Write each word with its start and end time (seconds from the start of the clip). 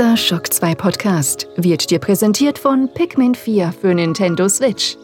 Dieser 0.00 0.16
Shock 0.16 0.50
2 0.50 0.76
Podcast 0.76 1.46
wird 1.56 1.90
dir 1.90 1.98
präsentiert 1.98 2.58
von 2.58 2.88
Pikmin 2.94 3.34
4 3.34 3.70
für 3.78 3.94
Nintendo 3.94 4.48
Switch. 4.48 4.96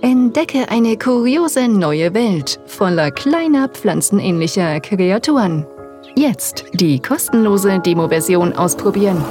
Entdecke 0.00 0.68
eine 0.68 0.96
kuriose 0.96 1.66
neue 1.66 2.14
Welt 2.14 2.60
voller 2.66 3.10
kleiner 3.10 3.68
pflanzenähnlicher 3.68 4.78
Kreaturen. 4.78 5.66
Jetzt 6.14 6.66
die 6.74 7.00
kostenlose 7.00 7.80
Demo-Version 7.80 8.52
ausprobieren. 8.52 9.24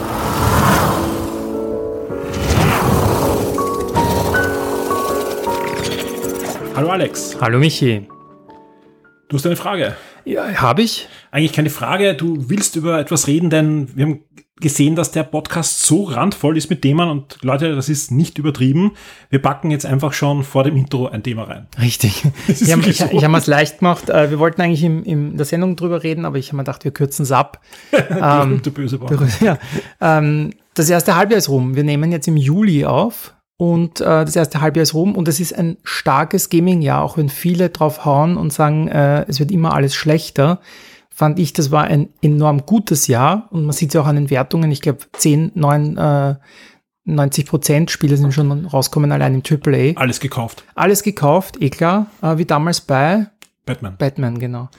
Hallo 6.75 6.89
Alex, 6.89 7.37
Hallo 7.39 7.59
Michi. 7.59 8.05
du 9.29 9.37
hast 9.37 9.45
eine 9.45 9.55
Frage. 9.55 9.95
Ja, 10.25 10.51
habe 10.55 10.81
ich? 10.81 11.07
Eigentlich 11.31 11.53
keine 11.53 11.69
Frage, 11.69 12.13
du 12.13 12.49
willst 12.49 12.75
über 12.75 12.99
etwas 12.99 13.27
reden, 13.27 13.49
denn 13.49 13.95
wir 13.95 14.05
haben 14.05 14.23
gesehen, 14.59 14.95
dass 14.95 15.11
der 15.11 15.23
Podcast 15.23 15.83
so 15.83 16.05
randvoll 16.05 16.57
ist 16.57 16.69
mit 16.69 16.81
Themen 16.81 17.09
und 17.09 17.37
Leute, 17.41 17.75
das 17.75 17.89
ist 17.89 18.11
nicht 18.11 18.37
übertrieben. 18.37 18.93
Wir 19.29 19.41
packen 19.41 19.71
jetzt 19.71 19.85
einfach 19.85 20.13
schon 20.13 20.43
vor 20.43 20.63
dem 20.63 20.75
Intro 20.75 21.07
ein 21.07 21.23
Thema 21.23 21.43
rein. 21.43 21.67
Richtig. 21.79 22.23
Ich 22.47 22.71
habe 22.71 22.91
so. 22.91 23.05
hab 23.05 23.31
mir's 23.31 23.47
leicht 23.47 23.79
gemacht. 23.79 24.09
Äh, 24.09 24.31
Wir 24.31 24.39
wollten 24.39 24.61
eigentlich 24.61 24.83
im, 24.83 25.03
in 25.03 25.37
der 25.37 25.45
Sendung 25.45 25.75
drüber 25.75 26.03
reden, 26.03 26.25
aber 26.25 26.37
ich 26.37 26.47
habe 26.47 26.57
mir 26.57 26.63
gedacht, 26.63 26.83
wir 26.83 26.91
kürzen 26.91 27.23
es 27.23 27.31
ab. 27.31 27.61
Ähm, 28.09 28.61
Berühmte 28.61 28.71
böse. 28.71 28.99
Ja. 29.45 29.57
Ähm, 30.01 30.51
das 30.73 30.89
erste 30.89 31.15
Halbjahr 31.15 31.37
ist 31.37 31.49
rum. 31.49 31.75
Wir 31.75 31.83
nehmen 31.83 32.11
jetzt 32.11 32.27
im 32.27 32.37
Juli 32.37 32.85
auf 32.85 33.35
und 33.57 34.01
äh, 34.01 34.03
das 34.03 34.35
erste 34.35 34.61
Halbjahr 34.61 34.83
ist 34.83 34.93
rum 34.93 35.15
und 35.15 35.27
es 35.27 35.39
ist 35.39 35.53
ein 35.57 35.77
starkes 35.83 36.49
Gaming-Jahr, 36.49 37.03
auch 37.03 37.17
wenn 37.17 37.29
viele 37.29 37.69
drauf 37.69 38.05
hauen 38.05 38.37
und 38.37 38.53
sagen, 38.53 38.87
äh, 38.87 39.25
es 39.27 39.39
wird 39.39 39.51
immer 39.51 39.73
alles 39.73 39.95
schlechter. 39.95 40.59
Fand 41.17 41.39
ich, 41.39 41.51
das 41.51 41.71
war 41.71 41.85
ein 41.85 42.09
enorm 42.21 42.67
gutes 42.67 43.07
Jahr 43.07 43.47
und 43.49 43.65
man 43.65 43.71
sieht 43.73 43.89
es 43.89 43.95
ja 43.95 44.01
auch 44.01 44.05
an 44.05 44.17
den 44.17 44.29
Wertungen. 44.29 44.69
Ich 44.69 44.81
glaube, 44.81 44.99
10, 45.13 45.53
9, 45.55 45.97
äh, 45.97 46.35
90 47.05 47.47
Prozent 47.47 47.89
Spiele 47.89 48.17
sind 48.17 48.35
schon 48.35 48.67
rausgekommen, 48.67 49.11
allein 49.11 49.33
im 49.33 49.41
AAA. 49.41 49.99
Alles 49.99 50.19
gekauft. 50.19 50.63
Alles 50.75 51.01
gekauft, 51.01 51.59
eh 51.59 51.71
klar, 51.71 52.05
äh, 52.21 52.37
wie 52.37 52.45
damals 52.45 52.81
bei 52.81 53.31
Batman. 53.65 53.97
Batman, 53.97 54.37
genau. 54.37 54.69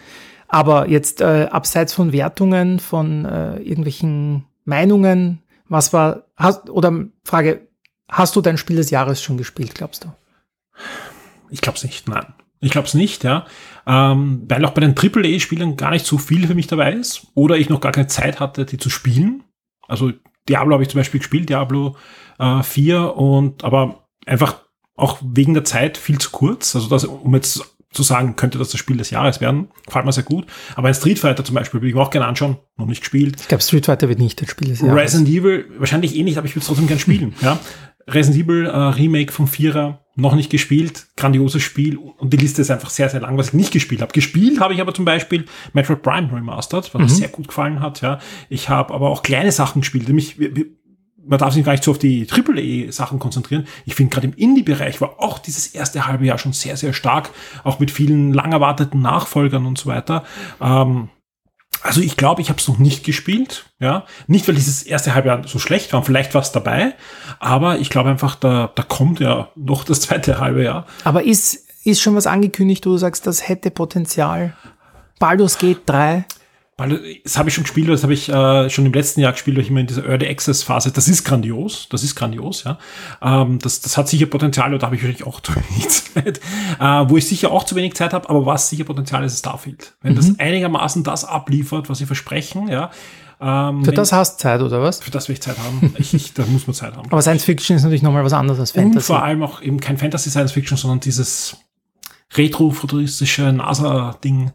Aber 0.47 0.89
jetzt 0.89 1.23
äh, 1.23 1.49
abseits 1.51 1.93
von 1.93 2.13
Wertungen, 2.13 2.79
von 2.79 3.25
äh, 3.25 3.57
irgendwelchen 3.57 4.45
Meinungen, 4.65 5.43
was 5.69 5.93
war, 5.93 6.23
hast, 6.37 6.71
oder 6.71 7.07
Frage, 7.25 7.67
hast 8.09 8.37
du 8.37 8.43
dein 8.43 8.59
Spiel 8.59 8.77
des 8.77 8.91
Jahres 8.91 9.21
schon 9.21 9.39
gespielt, 9.39 9.75
glaubst 9.75 10.05
du? 10.05 10.13
Ich 11.51 11.63
glaube 11.63 11.79
es 11.79 11.83
nicht, 11.83 12.09
nein. 12.09 12.27
Ich 12.61 12.73
glaube 12.73 12.89
es 12.89 12.95
nicht, 12.95 13.25
ja. 13.25 13.47
Ähm, 13.87 14.43
weil 14.49 14.65
auch 14.65 14.73
bei 14.73 14.81
den 14.81 14.95
AAA-Spielen 14.99 15.77
gar 15.77 15.91
nicht 15.91 16.07
so 16.07 16.19
viel 16.19 16.47
für 16.47 16.55
mich 16.55 16.67
dabei 16.67 16.93
ist. 16.93 17.27
Oder 17.35 17.57
ich 17.57 17.69
noch 17.69 17.81
gar 17.81 17.93
keine 17.93 18.09
Zeit 18.09 18.41
hatte, 18.41 18.65
die 18.65 18.79
zu 18.79 18.91
spielen. 18.91 19.45
Also 19.87 20.13
Diablo 20.49 20.75
habe 20.75 20.83
ich 20.83 20.89
zum 20.89 20.99
Beispiel 20.99 21.21
gespielt, 21.21 21.49
Diablo 21.49 21.97
äh, 22.39 22.63
4, 22.63 23.17
und 23.17 23.65
aber 23.65 24.09
einfach 24.27 24.63
auch 24.97 25.19
wegen 25.23 25.55
der 25.55 25.65
Zeit 25.65 25.97
viel 25.97 26.19
zu 26.19 26.31
kurz. 26.31 26.75
Also 26.75 26.89
das, 26.89 27.05
um 27.05 27.35
jetzt 27.35 27.63
zu 27.93 28.03
sagen, 28.03 28.37
könnte 28.37 28.59
das 28.59 28.71
das 28.71 28.81
Spiel 28.81 28.97
des 28.97 29.11
Jahres 29.11 29.41
werden, 29.41 29.69
gefällt 29.87 30.05
mir 30.05 30.13
sehr 30.13 30.25
gut. 30.25 30.47
Aber 30.75 30.89
ein 30.89 30.95
Street 30.95 31.19
Fighter 31.19 31.45
zum 31.45 31.55
Beispiel 31.55 31.81
will 31.81 31.89
ich 31.89 31.95
mir 31.95 32.03
auch 32.03 32.11
gerne 32.11 32.27
anschauen, 32.27 32.59
noch 32.77 32.87
nicht 32.87 33.01
gespielt. 33.01 33.41
Ich 33.41 33.49
glaube, 33.49 33.63
Street 33.63 33.87
Fighter 33.87 34.09
wird 34.09 34.19
nicht 34.19 34.41
das 34.43 34.51
Spiel 34.51 34.69
des 34.69 34.81
Jahres. 34.81 35.01
Resident 35.01 35.29
Evil, 35.29 35.67
wahrscheinlich 35.79 36.15
eh 36.15 36.23
nicht, 36.23 36.37
aber 36.37 36.47
ich 36.47 36.53
würde 36.53 36.61
es 36.61 36.67
trotzdem 36.67 36.87
gern 36.87 36.99
spielen. 36.99 37.35
ja. 37.41 37.59
Resident 38.07 38.43
Evil 38.43 38.67
äh, 38.67 38.71
Remake 38.71 39.33
vom 39.33 39.47
Vierer, 39.47 40.01
noch 40.19 40.35
nicht 40.35 40.51
gespielt, 40.51 41.07
grandioses 41.17 41.63
Spiel 41.63 41.97
und 41.97 42.33
die 42.33 42.37
Liste 42.37 42.61
ist 42.61 42.71
einfach 42.71 42.91
sehr, 42.91 43.09
sehr 43.09 43.21
lang, 43.21 43.39
was 43.39 43.49
ich 43.49 43.55
nicht 43.55 43.73
gespielt 43.73 44.03
habe. 44.03 44.13
Gespielt 44.13 44.59
habe 44.59 44.75
ich 44.75 44.81
aber 44.81 44.93
zum 44.93 45.05
Beispiel 45.05 45.45
Metroid 45.73 46.03
Prime 46.03 46.33
Remastered, 46.33 46.93
was 46.93 47.01
mir 47.01 47.09
sehr 47.09 47.29
gut 47.29 47.49
gefallen 47.49 47.81
hat. 47.81 48.01
Ja. 48.01 48.19
Ich 48.49 48.69
habe 48.69 48.93
aber 48.93 49.11
auch 49.11 49.23
kleine 49.23 49.53
Sachen 49.53 49.83
gespielt, 49.83 50.09
nämlich 50.09 50.37
man 51.25 51.39
darf 51.39 51.55
sich 51.55 51.65
gar 51.65 51.73
nicht 51.73 51.85
so 51.85 51.93
auf 51.93 51.99
die 51.99 52.27
AAA-Sachen 52.29 53.21
konzentrieren. 53.21 53.69
Ich 53.85 53.95
finde, 53.95 54.13
gerade 54.13 54.27
im 54.27 54.33
Indie-Bereich 54.33 55.01
war 55.01 55.21
auch 55.21 55.39
dieses 55.39 55.69
erste 55.69 56.07
halbe 56.07 56.25
Jahr 56.25 56.39
schon 56.39 56.53
sehr, 56.53 56.77
sehr 56.77 56.93
stark, 56.93 57.31
auch 57.63 57.79
mit 57.79 57.91
vielen 57.91 58.33
lang 58.33 58.51
erwarteten 58.51 59.01
Nachfolgern 59.01 59.67
und 59.67 59.79
so 59.79 59.89
weiter. 59.89 60.25
Ähm, 60.61 61.11
also 61.83 62.01
ich 62.01 62.17
glaube, 62.17 62.43
ich 62.43 62.49
habe 62.49 62.59
es 62.59 62.69
noch 62.69 62.79
nicht 62.79 63.05
gespielt, 63.05 63.67
ja. 63.79 64.05
Nicht, 64.27 64.47
weil 64.49 64.55
dieses 64.55 64.83
erste 64.83 65.15
Halbjahr 65.15 65.47
so 65.47 65.59
schlecht 65.59 65.93
war, 65.93 66.03
vielleicht 66.03 66.35
war 66.35 66.43
es 66.43 66.53
dabei, 66.53 66.95
aber 67.39 67.79
ich 67.79 67.91
glaube 67.91 68.11
einfach, 68.11 68.35
da, 68.35 68.71
da 68.75 68.83
kommt 68.83 69.21
ja 69.21 69.49
noch 69.55 69.85
das 69.85 70.01
zweite 70.01 70.41
halbe 70.41 70.65
Jahr. 70.65 70.87
Aber 71.05 71.25
ist, 71.25 71.67
ist 71.85 72.01
schon 72.01 72.15
was 72.15 72.27
angekündigt, 72.27 72.87
wo 72.87 72.91
du 72.91 72.99
sagst, 72.99 73.27
das 73.27 73.49
hätte 73.49 73.71
Potenzial? 73.71 74.55
Baldur's 75.19 75.59
Gate 75.59 75.83
3. 75.87 76.25
Weil 76.79 77.19
das 77.25 77.37
habe 77.37 77.49
ich 77.49 77.55
schon 77.57 77.65
gespielt, 77.65 77.89
das 77.89 78.05
habe 78.05 78.15
ich 78.15 78.29
äh, 78.29 78.71
schon 78.71 78.87
im 78.87 78.93
letzten 78.93 79.21
Jahr 79.21 79.33
gespielt, 79.33 79.57
weil 79.57 79.65
ich 79.65 79.71
immer 79.71 79.81
in 79.81 79.89
dieser 79.89 80.07
Early 80.07 80.29
Access 80.29 80.63
Phase. 80.63 80.93
Das 80.93 81.09
ist 81.09 81.25
grandios, 81.25 81.89
das 81.91 82.05
ist 82.05 82.15
grandios, 82.15 82.63
ja. 82.63 82.79
Ähm, 83.21 83.59
das, 83.59 83.81
das 83.81 83.97
hat 83.97 84.09
sicher 84.09 84.27
Potenzial, 84.27 84.73
und 84.73 84.81
da 84.81 84.87
habe 84.87 84.95
ich 84.95 85.03
wahrscheinlich 85.03 85.27
auch 85.27 85.41
zu 85.41 85.53
wenig 85.57 85.89
Zeit. 85.89 86.41
Äh, 86.79 87.11
wo 87.11 87.17
ich 87.17 87.27
sicher 87.27 87.51
auch 87.51 87.65
zu 87.65 87.75
wenig 87.75 87.95
Zeit 87.95 88.13
habe, 88.15 88.31
aber 88.31 88.47
was 88.47 88.71
sicher 88.71 88.85
Potenzial 88.85 89.25
ist, 89.25 89.33
ist 89.35 89.41
Starfield. 89.41 89.97
Wenn 90.03 90.15
das 90.15 90.39
einigermaßen 90.39 91.03
das 91.03 91.25
abliefert, 91.25 91.91
was 91.91 91.99
sie 91.99 92.07
versprechen, 92.07 92.69
ja. 92.69 92.91
Ähm, 93.41 93.85
Für 93.85 93.93
das 93.93 94.13
hast 94.13 94.39
du 94.39 94.43
Zeit, 94.43 94.61
oder 94.61 94.81
was? 94.81 95.01
für 95.01 95.11
das 95.11 95.29
will 95.29 95.35
ich 95.35 95.43
Zeit 95.43 95.59
haben. 95.59 95.95
Ich, 95.99 96.15
ich, 96.15 96.33
da 96.35 96.45
muss 96.47 96.67
man 96.67 96.75
Zeit 96.75 96.97
haben. 96.97 97.09
Aber 97.11 97.23
Science 97.23 97.45
Fiction 97.45 97.77
ist 97.77 97.83
natürlich 97.83 98.03
nochmal 98.03 98.25
was 98.25 98.33
anderes 98.33 98.59
als 98.61 98.73
Und 98.73 98.83
Fantasy. 98.83 99.07
vor 99.07 99.23
allem 99.23 99.43
auch 99.43 99.63
eben 99.63 99.79
kein 99.81 99.97
Fantasy 99.97 100.31
Science 100.31 100.53
Fiction, 100.53 100.77
sondern 100.77 101.01
dieses 101.01 101.57
retro-futuristische 102.37 103.53
NASA-Ding 103.53 104.53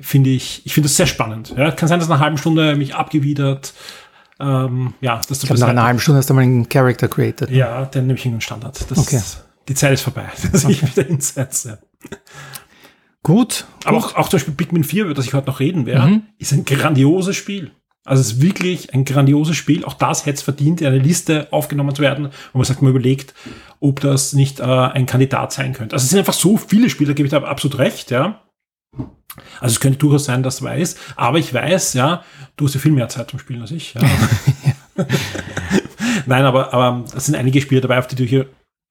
finde 0.00 0.30
ich, 0.30 0.62
ich 0.64 0.74
finde 0.74 0.88
das 0.88 0.96
sehr 0.96 1.06
spannend. 1.06 1.54
Ja, 1.56 1.70
kann 1.70 1.88
sein, 1.88 1.98
dass 2.00 2.08
nach 2.08 2.16
einer 2.16 2.24
halben 2.24 2.38
Stunde 2.38 2.76
mich 2.76 2.94
abgewidert, 2.94 3.72
ähm, 4.40 4.94
ja, 5.00 5.20
das 5.28 5.42
ich 5.42 5.46
glaube, 5.48 5.60
nach 5.60 5.68
einer 5.68 5.84
halben 5.84 6.00
Stunde 6.00 6.18
hast 6.18 6.28
du 6.30 6.34
mal 6.34 6.40
einen 6.42 6.68
Character 6.68 7.06
created. 7.08 7.50
Ja, 7.50 7.84
dann 7.86 8.06
nehme 8.06 8.18
ich 8.18 8.26
einen 8.26 8.40
Standard. 8.40 8.90
Das 8.90 8.98
Okay. 8.98 9.16
ist, 9.16 9.44
die 9.68 9.74
Zeit 9.74 9.92
ist 9.92 10.02
vorbei, 10.02 10.24
dass 10.52 10.64
ich 10.64 10.82
wieder 10.82 11.06
hinsetze. 11.06 11.78
Gut. 13.22 13.64
Aber 13.84 13.98
gut. 13.98 14.06
auch, 14.10 14.16
auch 14.16 14.28
zum 14.28 14.38
Beispiel 14.38 14.54
Pikmin 14.54 14.84
4, 14.84 15.04
über 15.04 15.14
das 15.14 15.24
ich 15.26 15.34
heute 15.34 15.46
noch 15.46 15.60
reden 15.60 15.86
werde, 15.86 16.06
Mhm. 16.08 16.22
ist 16.38 16.52
ein 16.52 16.64
grandioses 16.64 17.36
Spiel. 17.36 17.70
Also 18.06 18.20
es 18.20 18.32
ist 18.32 18.42
wirklich 18.42 18.92
ein 18.92 19.06
grandioses 19.06 19.56
Spiel. 19.56 19.82
Auch 19.86 19.94
das 19.94 20.26
hätte 20.26 20.36
es 20.36 20.42
verdient, 20.42 20.82
in 20.82 20.88
eine 20.88 20.98
Liste 20.98 21.48
aufgenommen 21.52 21.94
zu 21.94 22.02
werden, 22.02 22.28
wo 22.52 22.58
man 22.58 22.66
sagt, 22.66 22.82
man 22.82 22.90
überlegt, 22.90 23.32
ob 23.80 24.00
das 24.00 24.34
nicht 24.34 24.60
äh, 24.60 24.64
ein 24.64 25.06
Kandidat 25.06 25.52
sein 25.52 25.72
könnte. 25.72 25.94
Also 25.94 26.04
es 26.04 26.10
sind 26.10 26.18
einfach 26.18 26.34
so 26.34 26.58
viele 26.58 26.90
Spiele, 26.90 27.08
da 27.08 27.14
gebe 27.14 27.26
ich 27.26 27.30
da 27.30 27.42
absolut 27.44 27.78
recht, 27.78 28.10
ja. 28.10 28.42
Also 29.60 29.74
es 29.74 29.80
könnte 29.80 29.98
durchaus 29.98 30.26
sein, 30.26 30.42
dass 30.42 30.58
du 30.58 30.64
weißt, 30.64 30.98
aber 31.16 31.38
ich 31.38 31.52
weiß, 31.52 31.94
ja, 31.94 32.22
du 32.56 32.66
hast 32.66 32.74
ja 32.74 32.80
viel 32.80 32.92
mehr 32.92 33.08
Zeit 33.08 33.30
zum 33.30 33.38
Spielen 33.38 33.62
als 33.62 33.72
ich. 33.72 33.94
Ja. 33.94 34.00
Nein, 36.26 36.44
aber, 36.44 36.72
aber 36.72 37.04
es 37.16 37.26
sind 37.26 37.34
einige 37.34 37.60
Spiele 37.60 37.80
dabei, 37.80 37.98
auf 37.98 38.06
die 38.06 38.16
du 38.16 38.24
hier 38.24 38.48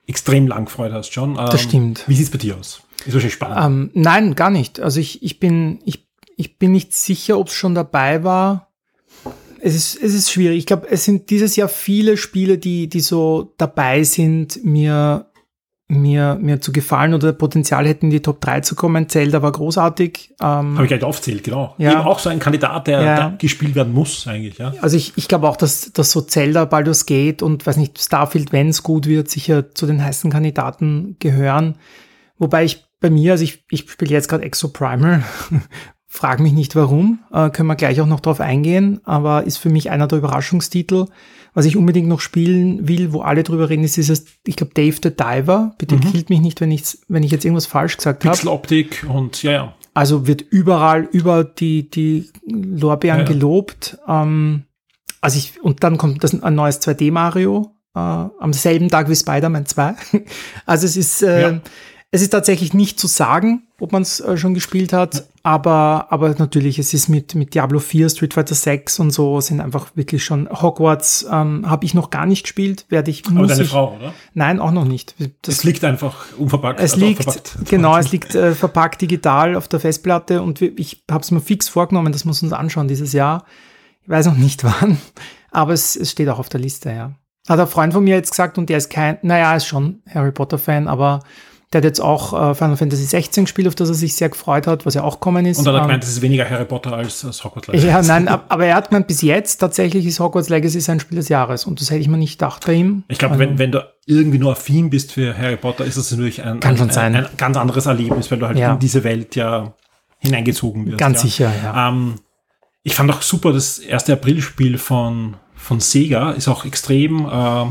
extrem 0.07 0.47
lang 0.47 0.67
Freude 0.67 0.95
hast, 0.95 1.09
John. 1.09 1.31
Ähm, 1.31 1.47
Das 1.51 1.61
stimmt. 1.61 2.03
Wie 2.07 2.15
sieht's 2.15 2.29
bei 2.29 2.37
dir 2.37 2.57
aus? 2.57 2.81
Ist 3.05 3.13
wahrscheinlich 3.13 3.33
spannend. 3.33 3.57
Ähm, 3.61 3.91
nein, 3.93 4.35
gar 4.35 4.49
nicht. 4.49 4.79
Also 4.79 4.99
ich, 4.99 5.23
ich 5.23 5.39
bin, 5.39 5.79
ich, 5.85 6.07
ich 6.37 6.57
bin 6.57 6.71
nicht 6.71 6.93
sicher, 6.93 7.37
ob 7.37 7.47
es 7.47 7.53
schon 7.53 7.75
dabei 7.75 8.23
war. 8.23 8.71
Es 9.59 9.75
ist, 9.75 9.95
es 9.95 10.13
ist 10.13 10.31
schwierig. 10.31 10.57
Ich 10.57 10.65
glaube, 10.65 10.87
es 10.89 11.05
sind 11.05 11.29
dieses 11.29 11.55
Jahr 11.55 11.69
viele 11.69 12.17
Spiele, 12.17 12.57
die, 12.57 12.89
die 12.89 12.99
so 12.99 13.53
dabei 13.57 14.03
sind, 14.03 14.63
mir, 14.63 15.27
mir, 16.01 16.37
mir 16.41 16.61
zu 16.61 16.71
gefallen 16.71 17.13
oder 17.13 17.33
Potenzial 17.33 17.87
hätten, 17.87 18.05
in 18.07 18.11
die 18.11 18.21
Top 18.21 18.41
3 18.41 18.61
zu 18.61 18.75
kommen. 18.75 19.09
Zelda 19.09 19.41
war 19.41 19.51
großartig. 19.51 20.35
Ähm, 20.41 20.75
Habe 20.75 20.83
ich 20.83 20.87
gleich 20.87 21.03
aufzählt, 21.03 21.43
genau. 21.43 21.75
Ja. 21.77 21.91
Eben 21.91 22.01
auch 22.01 22.19
so 22.19 22.29
ein 22.29 22.39
Kandidat, 22.39 22.87
der, 22.87 23.01
Ja. 23.01 23.33
gespielt 23.37 23.75
werden 23.75 23.93
muss, 23.93 24.27
eigentlich, 24.27 24.57
ja. 24.57 24.73
also 24.81 24.97
ich, 24.97 25.13
ich 25.15 25.27
glaube 25.27 25.47
auch, 25.47 25.55
dass, 25.57 25.91
dass 25.93 26.11
so 26.11 26.21
Zelda, 26.21 26.65
Baldur's 26.65 27.05
Gate 27.05 27.41
und 27.41 27.65
weiß 27.65 27.77
nicht, 27.77 27.99
Starfield, 27.99 28.51
wenn 28.51 28.69
es 28.69 28.83
gut 28.83 29.07
wird, 29.07 29.29
sicher 29.29 29.73
zu 29.73 29.85
den 29.85 30.03
heißen 30.03 30.31
Kandidaten 30.31 31.15
gehören. 31.19 31.75
Wobei 32.37 32.63
ich 32.65 32.85
bei 32.99 33.09
mir, 33.09 33.33
also 33.33 33.43
ich, 33.43 33.65
ich 33.69 33.89
spiele 33.89 34.11
jetzt 34.11 34.29
gerade 34.29 34.43
Exo 34.43 34.69
Primal, 34.69 35.23
frag 36.15 36.39
mich 36.39 36.53
nicht 36.53 36.75
warum, 36.75 37.19
äh, 37.33 37.49
können 37.49 37.67
wir 37.67 37.75
gleich 37.75 37.99
auch 37.99 38.05
noch 38.05 38.19
drauf 38.19 38.39
eingehen, 38.39 38.99
aber 39.03 39.45
ist 39.45 39.57
für 39.57 39.69
mich 39.69 39.89
einer 39.89 40.05
der 40.07 40.19
Überraschungstitel. 40.19 41.07
Was 41.55 41.65
ich 41.65 41.75
unbedingt 41.75 42.07
noch 42.07 42.19
spielen 42.19 42.87
will, 42.87 43.13
wo 43.13 43.21
alle 43.21 43.41
drüber 43.43 43.69
reden, 43.69 43.83
ist 43.83 43.97
dieses, 43.97 44.25
ich 44.45 44.55
glaube, 44.55 44.73
Dave 44.75 44.95
the 45.03 45.09
Diver. 45.15 45.73
Bitte 45.77 45.97
killt 45.97 46.29
mich 46.29 46.39
nicht, 46.41 46.61
wenn 46.61 46.71
ich, 46.71 46.97
wenn 47.07 47.23
ich 47.23 47.31
jetzt 47.31 47.45
irgendwas 47.45 47.65
falsch 47.67 47.97
gesagt 47.97 48.25
habe. 48.25 48.33
Pixeloptik 48.35 49.05
und 49.09 49.41
ja, 49.43 49.51
ja. 49.51 49.73
Also 49.95 50.25
wird 50.27 50.41
überall 50.41 51.07
über 51.11 51.43
die, 51.43 51.89
die 51.89 52.29
Lorbeeren 52.47 53.19
Ja, 53.19 53.25
ja. 53.25 53.31
gelobt. 53.31 53.97
Ähm, 54.07 54.63
also 55.21 55.37
ich, 55.37 55.61
und 55.63 55.83
dann 55.83 55.97
kommt 55.97 56.23
das 56.23 56.41
ein 56.41 56.55
neues 56.55 56.81
2D 56.81 57.11
Mario 57.11 57.75
äh, 57.95 57.99
am 57.99 58.53
selben 58.53 58.89
Tag 58.89 59.09
wie 59.09 59.15
Spider-Man 59.15 59.65
2. 59.67 59.93
Also 60.65 60.85
es 60.87 60.97
ist, 60.97 61.21
äh, 61.23 61.41
Ja. 61.41 61.59
es 62.11 62.21
ist 62.23 62.29
tatsächlich 62.31 62.73
nicht 62.73 62.99
zu 62.99 63.05
sagen, 63.07 63.63
ob 63.83 63.91
man 63.91 64.01
es 64.01 64.21
äh, 64.21 64.37
schon 64.37 64.53
gespielt 64.53 64.93
hat, 64.93 65.27
aber, 65.43 66.07
aber 66.09 66.33
natürlich, 66.37 66.79
es 66.79 66.93
ist 66.93 67.09
mit, 67.09 67.35
mit 67.35 67.53
Diablo 67.53 67.79
4, 67.79 68.07
Street 68.07 68.33
Fighter 68.33 68.55
6 68.55 68.99
und 68.99 69.11
so 69.11 69.41
sind 69.41 69.59
einfach 69.59 69.91
wirklich 69.93 70.23
schon 70.23 70.49
Hogwarts 70.49 71.27
ähm, 71.29 71.69
habe 71.69 71.83
ich 71.83 71.93
noch 71.93 72.09
gar 72.09 72.25
nicht 72.25 72.43
gespielt, 72.43 72.85
werde 72.87 73.11
ich 73.11 73.25
Aber 73.25 73.35
muss 73.35 73.49
deine 73.49 73.63
ich, 73.63 73.69
Frau, 73.69 73.97
oder? 73.97 74.13
Nein, 74.33 74.61
auch 74.61 74.71
noch 74.71 74.85
nicht. 74.85 75.15
Das 75.41 75.55
Es 75.55 75.63
liegt 75.65 75.83
einfach 75.83 76.15
unverpackt. 76.37 76.79
es 76.79 76.93
also 76.93 77.05
liegt, 77.05 77.23
verpackt. 77.23 77.57
genau, 77.65 77.97
es 77.97 78.09
liegt 78.13 78.33
äh, 78.35 78.55
verpackt 78.55 79.01
digital 79.01 79.57
auf 79.57 79.67
der 79.67 79.81
Festplatte 79.81 80.41
und 80.41 80.61
ich 80.61 81.03
habe 81.11 81.21
es 81.21 81.31
mir 81.31 81.41
fix 81.41 81.67
vorgenommen, 81.67 82.13
wir 82.13 82.31
es 82.31 82.41
uns 82.41 82.53
anschauen 82.53 82.87
dieses 82.87 83.11
Jahr. 83.11 83.43
Ich 84.01 84.09
weiß 84.09 84.27
noch 84.27 84.37
nicht 84.37 84.63
wann, 84.63 84.97
Aber 85.51 85.73
es, 85.73 85.97
es 85.97 86.09
steht 86.09 86.29
auch 86.29 86.39
auf 86.39 86.47
der 86.47 86.61
Liste, 86.61 86.89
ja. 86.89 87.15
Hat 87.49 87.59
ein 87.59 87.67
Freund 87.67 87.91
von 87.91 88.05
mir 88.05 88.15
jetzt 88.15 88.31
gesagt, 88.31 88.57
und 88.57 88.69
der 88.69 88.77
ist 88.77 88.89
kein, 88.89 89.17
naja, 89.23 89.53
ist 89.57 89.65
schon 89.65 90.01
Harry 90.09 90.31
Potter-Fan, 90.31 90.87
aber 90.87 91.19
der 91.73 91.79
hat 91.79 91.85
jetzt 91.85 91.99
auch 92.01 92.33
äh, 92.51 92.55
Final 92.55 92.77
Fantasy 92.77 93.03
16 93.03 93.45
gespielt, 93.45 93.67
auf 93.67 93.75
das 93.75 93.89
er 93.89 93.95
sich 93.95 94.15
sehr 94.15 94.29
gefreut 94.29 94.67
hat, 94.67 94.85
was 94.85 94.93
ja 94.93 95.03
auch 95.03 95.19
kommen 95.19 95.45
ist. 95.45 95.57
Und 95.59 95.65
dann 95.65 95.73
hat 95.75 95.79
er 95.79 95.83
Ähm, 95.83 95.87
gemeint, 95.89 96.03
das 96.03 96.09
ist 96.11 96.21
weniger 96.21 96.49
Harry 96.49 96.65
Potter 96.65 96.93
als, 96.93 97.25
als 97.25 97.43
Hogwarts 97.43 97.67
Legacy. 97.67 97.87
ja, 97.87 98.01
nein, 98.01 98.27
ab- 98.27 98.45
aber 98.49 98.65
er 98.65 98.75
hat 98.75 98.89
gemeint, 98.89 99.07
bis 99.07 99.21
jetzt 99.21 99.57
tatsächlich 99.57 100.05
ist 100.05 100.19
Hogwarts 100.19 100.49
Legacy 100.49 100.79
sein 100.81 100.99
Spiel 100.99 101.17
des 101.17 101.29
Jahres. 101.29 101.65
Und 101.65 101.81
das 101.81 101.89
hätte 101.89 101.99
ich 102.01 102.07
mir 102.07 102.17
nicht 102.17 102.37
gedacht 102.39 102.65
bei 102.65 102.73
ihm. 102.73 103.03
Ich 103.07 103.17
glaube, 103.17 103.33
Also, 103.33 103.43
wenn, 103.43 103.57
wenn 103.59 103.71
du 103.71 103.83
irgendwie 104.05 104.37
nur 104.39 104.51
affin 104.53 104.89
bist 104.89 105.11
für 105.13 105.37
Harry 105.37 105.57
Potter, 105.57 105.85
ist 105.85 105.97
das 105.97 106.11
natürlich 106.11 106.43
ein, 106.43 106.61
ein, 106.61 106.79
ein, 106.91 107.15
ein 107.15 107.27
ganz 107.37 107.57
anderes 107.57 107.85
Erlebnis, 107.85 108.29
weil 108.31 108.39
du 108.39 108.47
halt 108.47 108.57
Ja. 108.57 108.73
in 108.73 108.79
diese 108.79 109.03
Welt 109.03 109.35
ja 109.35 109.73
hineingezogen 110.19 110.85
wirst. 110.85 110.97
Ganz 110.97 111.17
ja. 111.17 111.21
sicher, 111.23 111.51
ja. 111.63 111.89
Ähm, 111.89 112.15
ich 112.83 112.95
fand 112.95 113.09
auch 113.11 113.21
super, 113.21 113.53
das 113.53 113.79
erste 113.79 114.13
Aprilspiel 114.13 114.77
von, 114.77 115.35
von 115.55 115.79
Sega 115.79 116.31
ist 116.31 116.47
auch 116.47 116.65
extrem 116.65 117.25
äh, 117.25 117.65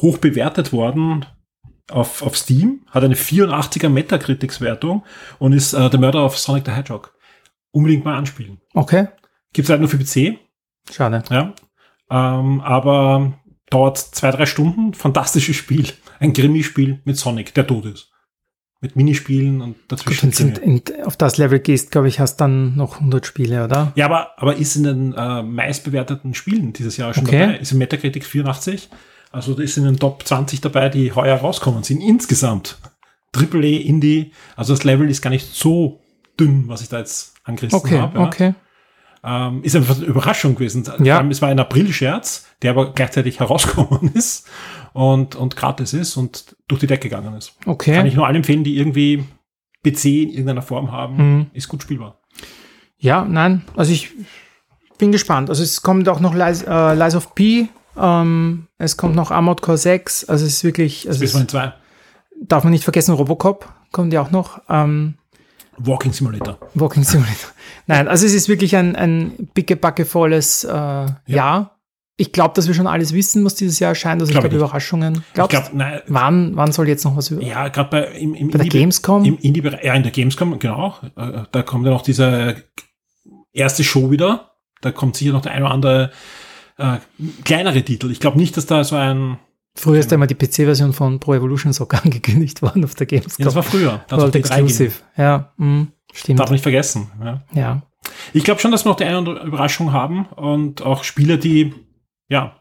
hoch 0.00 0.18
bewertet 0.18 0.72
worden 0.72 1.26
auf, 1.90 2.22
auf 2.22 2.36
Steam, 2.36 2.80
hat 2.90 3.04
eine 3.04 3.14
84er 3.16 3.88
Metacritics-Wertung 3.88 5.04
und 5.38 5.52
ist 5.52 5.72
äh, 5.72 5.90
der 5.90 6.00
Mörder 6.00 6.24
of 6.24 6.38
Sonic 6.38 6.64
the 6.66 6.72
Hedgehog. 6.72 7.14
Unbedingt 7.70 8.04
mal 8.04 8.16
anspielen. 8.16 8.60
Okay, 8.74 9.08
Gibt 9.52 9.66
es 9.66 9.70
halt 9.70 9.80
nur 9.80 9.88
für 9.90 9.98
PC, 9.98 10.38
schade. 10.90 11.22
ja. 11.30 11.52
Ähm, 12.10 12.60
aber 12.60 13.34
dauert 13.70 13.98
zwei, 13.98 14.30
drei 14.30 14.46
Stunden. 14.46 14.94
Fantastisches 14.94 15.56
Spiel. 15.56 15.86
Ein 16.20 16.32
Krimi-Spiel 16.34 17.00
mit 17.04 17.16
Sonic, 17.16 17.54
der 17.54 17.66
tot 17.66 17.86
ist. 17.86 18.10
Mit 18.80 18.96
Minispielen 18.96 19.60
und 19.60 19.74
Gut, 19.74 19.82
dazwischen. 19.88 20.30
du 20.32 20.42
in, 20.62 20.78
in, 20.82 21.04
auf 21.04 21.16
das 21.16 21.38
Level 21.38 21.60
gehst, 21.60 21.90
glaube 21.92 22.08
ich, 22.08 22.18
hast 22.20 22.36
dann 22.36 22.74
noch 22.76 22.94
100 22.96 23.24
Spiele, 23.24 23.64
oder? 23.64 23.92
Ja, 23.94 24.06
aber, 24.06 24.32
aber 24.38 24.56
ist 24.56 24.74
in 24.76 24.82
den 24.84 25.14
äh, 25.14 25.42
meistbewerteten 25.42 26.34
Spielen 26.34 26.72
dieses 26.72 26.96
Jahr 26.96 27.14
schon 27.14 27.24
Okay. 27.26 27.38
dabei. 27.40 27.56
Ist 27.58 27.72
in 27.72 27.78
Metacritic 27.78 28.24
84. 28.24 28.88
Also 29.32 29.54
ist 29.58 29.76
in 29.78 29.84
den 29.84 29.98
Top 29.98 30.22
20 30.26 30.60
dabei, 30.60 30.88
die 30.88 31.12
heuer 31.12 31.36
rauskommen 31.36 31.82
sind. 31.82 32.00
Insgesamt. 32.00 32.78
Triple 33.32 33.66
A, 33.66 33.80
Indie. 33.80 34.32
Also 34.56 34.74
das 34.74 34.84
Level 34.84 35.08
ist 35.08 35.22
gar 35.22 35.30
nicht 35.30 35.54
so 35.54 36.00
dünn, 36.38 36.64
was 36.68 36.82
ich 36.82 36.88
da 36.90 36.98
jetzt 36.98 37.34
angerissen 37.44 37.78
Okay, 37.78 37.98
habe. 37.98 38.18
Ja. 38.18 38.26
okay. 38.26 38.54
Ähm, 39.24 39.62
ist 39.62 39.76
einfach 39.76 39.96
eine 39.96 40.04
Überraschung 40.06 40.54
gewesen. 40.56 40.84
Ja. 41.02 41.18
allem, 41.18 41.30
es 41.30 41.40
war 41.40 41.48
ein 41.48 41.58
April-Scherz, 41.60 42.46
der 42.60 42.72
aber 42.72 42.92
gleichzeitig 42.92 43.38
herausgekommen 43.40 44.10
ist 44.14 44.48
und, 44.92 45.36
und 45.36 45.54
gratis 45.56 45.92
ist 45.94 46.16
und 46.16 46.56
durch 46.68 46.80
die 46.80 46.88
Decke 46.88 47.08
gegangen 47.08 47.34
ist. 47.36 47.52
Kann 47.60 47.72
Okay. 47.74 48.06
ich 48.08 48.14
nur 48.14 48.26
allen 48.26 48.36
empfehlen, 48.36 48.64
die 48.64 48.76
irgendwie 48.76 49.24
PC 49.84 50.04
in 50.06 50.30
irgendeiner 50.30 50.62
Form 50.62 50.90
haben. 50.92 51.16
Mhm. 51.16 51.46
Ist 51.52 51.68
gut 51.68 51.82
spielbar. 51.82 52.18
Ja, 52.98 53.24
nein, 53.24 53.62
also 53.76 53.92
ich 53.92 54.10
bin 54.98 55.10
gespannt. 55.12 55.50
Also 55.50 55.62
es 55.62 55.82
kommt 55.82 56.08
auch 56.08 56.20
noch 56.20 56.34
Lies, 56.34 56.62
äh, 56.62 56.94
Lies 56.94 57.14
of 57.14 57.34
P, 57.34 57.68
ähm, 58.00 58.66
es 58.78 58.96
kommt 58.96 59.14
noch 59.14 59.30
Armored 59.30 59.62
Core 59.62 59.78
6, 59.78 60.24
also 60.28 60.44
es 60.46 60.54
ist 60.54 60.64
wirklich, 60.64 61.06
also 61.08 61.20
Bis 61.20 61.30
es 61.30 61.36
man 61.38 61.48
zwei. 61.48 61.72
darf 62.40 62.64
man 62.64 62.72
nicht 62.72 62.84
vergessen, 62.84 63.14
Robocop 63.14 63.68
kommt 63.92 64.12
ja 64.12 64.20
auch 64.22 64.30
noch. 64.30 64.60
Ähm, 64.68 65.14
Walking 65.78 66.12
Simulator. 66.12 66.58
Walking 66.74 67.02
Simulator. 67.02 67.50
Nein, 67.86 68.06
also 68.08 68.26
es 68.26 68.34
ist 68.34 68.48
wirklich 68.48 68.76
ein, 68.76 68.94
ein 68.94 69.48
pickebackevolles 69.54 70.64
äh, 70.64 71.06
Jahr. 71.26 71.78
Ich 72.18 72.30
glaube, 72.32 72.54
dass 72.54 72.68
wir 72.68 72.74
schon 72.74 72.86
alles 72.86 73.14
wissen, 73.14 73.44
was 73.44 73.54
dieses 73.54 73.78
Jahr 73.78 73.88
erscheint. 73.90 74.20
Also 74.20 74.30
ich 74.30 74.34
Glaub 74.34 74.42
glaube, 74.42 74.54
ich 74.56 74.60
nicht. 74.60 74.68
Überraschungen. 74.68 75.14
Ich 75.28 75.32
Glaubst 75.32 75.50
glaube, 75.58 75.76
nein, 75.76 76.00
wann, 76.08 76.56
wann 76.56 76.70
soll 76.70 76.86
jetzt 76.88 77.04
noch 77.04 77.16
was 77.16 77.30
über? 77.30 77.42
ja, 77.42 77.68
gerade 77.68 77.88
bei, 77.90 78.04
im, 78.18 78.34
im 78.34 78.48
Bei 78.50 78.58
der 78.58 78.66
Indie- 78.66 78.78
Gamescom? 78.78 79.24
Im 79.24 79.38
Indie-Bereich, 79.38 79.82
ja, 79.82 79.94
in 79.94 80.02
der 80.02 80.12
Gamescom, 80.12 80.58
genau. 80.58 80.94
Äh, 81.16 81.44
Da 81.50 81.62
kommt 81.62 81.86
ja 81.86 81.90
noch 81.90 82.02
diese 82.02 82.62
erste 83.52 83.82
Show 83.82 84.10
wieder. 84.10 84.52
Da 84.82 84.92
kommt 84.92 85.16
sicher 85.16 85.32
noch 85.32 85.40
der 85.42 85.52
ein 85.52 85.62
oder 85.62 85.72
andere 85.72 86.10
äh, 86.78 86.98
kleinere 87.44 87.82
Titel. 87.82 88.10
Ich 88.10 88.20
glaube 88.20 88.38
nicht, 88.38 88.56
dass 88.56 88.66
da 88.66 88.84
so 88.84 88.96
ein, 88.96 89.38
Früher 89.74 89.98
ist 90.00 90.10
da 90.12 90.16
immer 90.16 90.26
die 90.26 90.34
PC-Version 90.34 90.92
von 90.92 91.18
Pro 91.18 91.32
Evolution 91.34 91.72
Soccer 91.72 92.00
angekündigt 92.04 92.60
worden 92.62 92.84
auf 92.84 92.94
der 92.94 93.06
Gamescom. 93.06 93.36
ja, 93.38 93.44
das 93.46 93.54
war 93.54 93.62
früher. 93.62 94.04
Da 94.08 94.16
hat's 94.16 94.22
World. 94.22 94.36
Exclusive. 94.36 94.92
Ja, 95.16 95.52
mh, 95.56 95.86
stimmt. 96.12 96.38
Darf 96.40 96.48
man 96.48 96.54
nicht 96.54 96.62
vergessen. 96.62 97.10
Ja. 97.24 97.42
Ja. 97.54 97.82
Ich 98.34 98.44
glaube 98.44 98.60
schon, 98.60 98.70
dass 98.70 98.84
wir 98.84 98.90
noch 98.90 98.96
die 98.96 99.04
eine 99.04 99.18
oder 99.20 99.30
andere 99.30 99.46
Überraschung 99.46 99.92
haben 99.92 100.26
und 100.26 100.82
auch 100.82 101.04
Spieler, 101.04 101.36
die 101.38 101.72
ja 102.28 102.56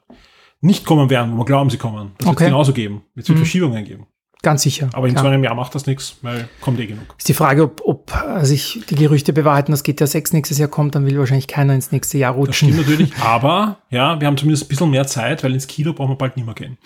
nicht 0.62 0.86
kommen 0.86 1.10
werden, 1.10 1.34
wo 1.34 1.38
wir 1.40 1.46
glauben, 1.46 1.70
sie 1.70 1.78
kommen. 1.78 2.12
Das 2.20 2.28
wird 2.28 2.36
Okay. 2.36 2.44
es 2.46 2.50
genauso 2.50 2.74
geben. 2.74 3.02
Es 3.16 3.28
wird 3.28 3.38
Mhm. 3.38 3.42
Verschiebungen 3.42 3.84
geben. 3.84 4.06
Ganz 4.44 4.64
sicher. 4.64 4.90
Aber 4.94 5.08
in 5.08 5.14
Klar. 5.14 5.26
so 5.26 5.30
einem 5.30 5.44
Jahr 5.44 5.54
macht 5.54 5.76
das 5.76 5.86
nichts, 5.86 6.18
weil 6.24 6.50
kommt 6.62 6.80
eh 6.80 6.88
genug. 6.88 7.14
ist 7.18 7.30
die 7.30 7.36
Frage, 7.36 7.64
ob, 7.64 7.82
ob 7.86 8.12
äh, 8.26 8.44
sich 8.44 8.82
die 8.90 8.96
Gerüchte 8.96 9.34
bewahrheiten, 9.34 9.72
dass 9.72 9.84
GTA 9.84 10.08
6 10.08 10.34
nächstes 10.34 10.58
Jahr 10.58 10.68
kommt, 10.68 10.96
dann 10.96 11.06
will 11.06 11.20
wahrscheinlich 11.20 11.48
keiner 11.48 11.76
ins 11.76 11.92
nächste 11.92 12.18
Jahr 12.18 12.34
Das 12.46 12.56
stimmt 12.56 12.74
rutschen. 12.74 12.92
natürlich. 12.92 13.18
Aber 13.24 13.78
ja, 13.92 14.20
wir 14.20 14.26
haben 14.28 14.38
zumindest 14.38 14.66
ein 14.66 14.70
bisschen 14.70 14.90
mehr 14.90 15.06
Zeit, 15.06 15.44
weil 15.44 15.54
ins 15.54 15.68
Kino 15.68 15.94
brauchen 15.94 16.12
wir 16.12 16.18
bald 16.18 16.38
nicht 16.38 16.46
mehr 16.46 16.56
gehen. 16.56 16.78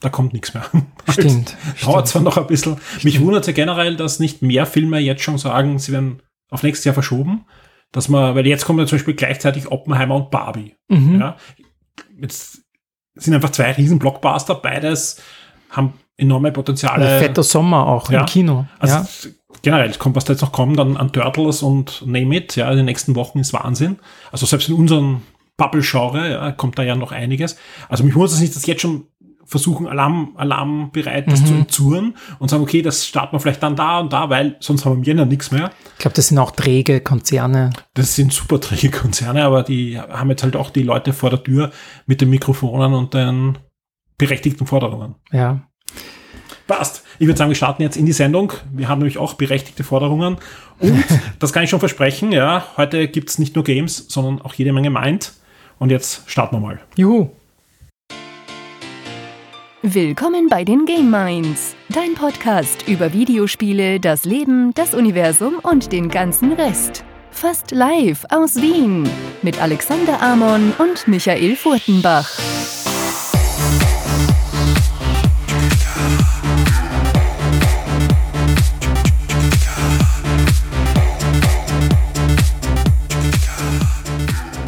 Da 0.00 0.08
kommt 0.08 0.32
nichts 0.32 0.52
mehr. 0.54 0.64
Stimmt. 1.08 1.56
Dauert 1.82 2.06
zwar 2.08 2.22
noch 2.22 2.36
ein 2.36 2.46
bisschen. 2.46 2.76
Mich 3.02 3.20
wundert 3.20 3.42
es 3.42 3.46
ja 3.48 3.52
generell, 3.52 3.96
dass 3.96 4.18
nicht 4.18 4.42
mehr 4.42 4.66
Filme 4.66 4.98
jetzt 4.98 5.22
schon 5.22 5.38
sagen, 5.38 5.78
sie 5.78 5.92
werden 5.92 6.22
auf 6.50 6.62
nächstes 6.62 6.84
Jahr 6.84 6.94
verschoben. 6.94 7.44
Dass 7.92 8.08
man, 8.08 8.34
weil 8.34 8.46
jetzt 8.46 8.64
kommen 8.66 8.78
ja 8.78 8.86
zum 8.86 8.96
Beispiel 8.98 9.14
gleichzeitig 9.14 9.70
Oppenheimer 9.70 10.14
und 10.16 10.30
Barbie. 10.30 10.74
Mhm. 10.88 11.20
Ja. 11.20 11.36
Jetzt 12.20 12.58
sind 13.14 13.32
einfach 13.34 13.50
zwei 13.50 13.72
riesen 13.72 13.98
Blockbuster, 13.98 14.54
beides 14.56 15.22
haben 15.70 15.94
enorme 16.16 16.52
Potenziale. 16.52 17.06
Also 17.06 17.24
fetter 17.24 17.42
Sommer 17.42 17.86
auch 17.86 18.10
ja. 18.10 18.20
im 18.20 18.26
Kino. 18.26 18.66
Also 18.78 18.96
ja. 18.96 19.34
generell, 19.62 19.92
was 19.98 20.24
da 20.24 20.32
jetzt 20.32 20.42
noch 20.42 20.52
kommt, 20.52 20.78
dann 20.78 20.96
an 20.96 21.12
Turtles 21.12 21.62
und 21.62 22.04
Name 22.06 22.36
It, 22.36 22.56
ja, 22.56 22.70
in 22.70 22.76
den 22.76 22.86
nächsten 22.86 23.14
Wochen 23.14 23.38
ist 23.40 23.52
Wahnsinn. 23.52 23.98
Also 24.32 24.46
selbst 24.46 24.68
in 24.68 24.74
unserem 24.74 25.22
Bubble-Genre 25.56 26.30
ja, 26.30 26.52
kommt 26.52 26.78
da 26.78 26.82
ja 26.82 26.96
noch 26.96 27.12
einiges. 27.12 27.56
Also 27.88 28.04
mich 28.04 28.14
wundert 28.14 28.32
es 28.32 28.40
nicht, 28.40 28.54
dass 28.56 28.66
jetzt 28.66 28.82
schon 28.82 29.06
versuchen, 29.46 29.86
Alarm, 29.86 30.32
Alarm 30.36 30.90
bereit, 30.90 31.30
das 31.30 31.40
Mhm. 31.40 31.46
zu 31.46 31.54
entzurren 31.54 32.16
und 32.40 32.50
sagen, 32.50 32.64
okay, 32.64 32.82
das 32.82 33.06
starten 33.06 33.34
wir 33.34 33.40
vielleicht 33.40 33.62
dann 33.62 33.76
da 33.76 34.00
und 34.00 34.12
da, 34.12 34.28
weil 34.28 34.56
sonst 34.58 34.84
haben 34.84 34.92
wir 34.92 34.96
im 34.96 35.02
Jänner 35.04 35.24
nichts 35.24 35.52
mehr. 35.52 35.70
Ich 35.94 35.98
glaube, 36.00 36.16
das 36.16 36.28
sind 36.28 36.38
auch 36.38 36.50
träge 36.50 37.00
Konzerne. 37.00 37.70
Das 37.94 38.16
sind 38.16 38.32
super 38.32 38.60
träge 38.60 38.90
Konzerne, 38.90 39.44
aber 39.44 39.62
die 39.62 40.00
haben 40.00 40.30
jetzt 40.30 40.42
halt 40.42 40.56
auch 40.56 40.70
die 40.70 40.82
Leute 40.82 41.12
vor 41.12 41.30
der 41.30 41.44
Tür 41.44 41.70
mit 42.06 42.20
den 42.20 42.30
Mikrofonen 42.30 42.92
und 42.92 43.14
den 43.14 43.56
berechtigten 44.18 44.66
Forderungen. 44.66 45.14
Ja. 45.30 45.62
Passt. 46.66 47.04
Ich 47.18 47.26
würde 47.26 47.38
sagen, 47.38 47.50
wir 47.50 47.56
starten 47.56 47.82
jetzt 47.82 47.96
in 47.96 48.06
die 48.06 48.12
Sendung. 48.12 48.52
Wir 48.72 48.88
haben 48.88 48.98
nämlich 48.98 49.18
auch 49.18 49.34
berechtigte 49.34 49.84
Forderungen. 49.84 50.36
Und 50.78 51.04
das 51.38 51.52
kann 51.52 51.62
ich 51.62 51.70
schon 51.70 51.80
versprechen, 51.80 52.32
ja, 52.32 52.66
heute 52.76 53.08
gibt's 53.08 53.38
nicht 53.38 53.54
nur 53.54 53.64
Games, 53.64 54.06
sondern 54.08 54.42
auch 54.42 54.54
jede 54.54 54.72
Menge 54.72 54.90
Mind. 54.90 55.32
Und 55.78 55.90
jetzt 55.90 56.22
starten 56.26 56.56
wir 56.56 56.60
mal. 56.60 56.80
Juhu. 56.96 57.30
Willkommen 59.82 60.48
bei 60.48 60.64
den 60.64 60.84
Game 60.84 61.10
Minds, 61.10 61.76
dein 61.90 62.14
Podcast 62.14 62.88
über 62.88 63.12
Videospiele, 63.12 64.00
das 64.00 64.24
Leben, 64.24 64.74
das 64.74 64.94
Universum 64.94 65.60
und 65.62 65.92
den 65.92 66.08
ganzen 66.08 66.52
Rest. 66.54 67.04
Fast 67.30 67.70
live 67.70 68.24
aus 68.30 68.56
Wien 68.56 69.08
mit 69.42 69.62
Alexander 69.62 70.20
Amon 70.20 70.72
und 70.78 71.06
Michael 71.06 71.54
Furtenbach. 71.54 72.28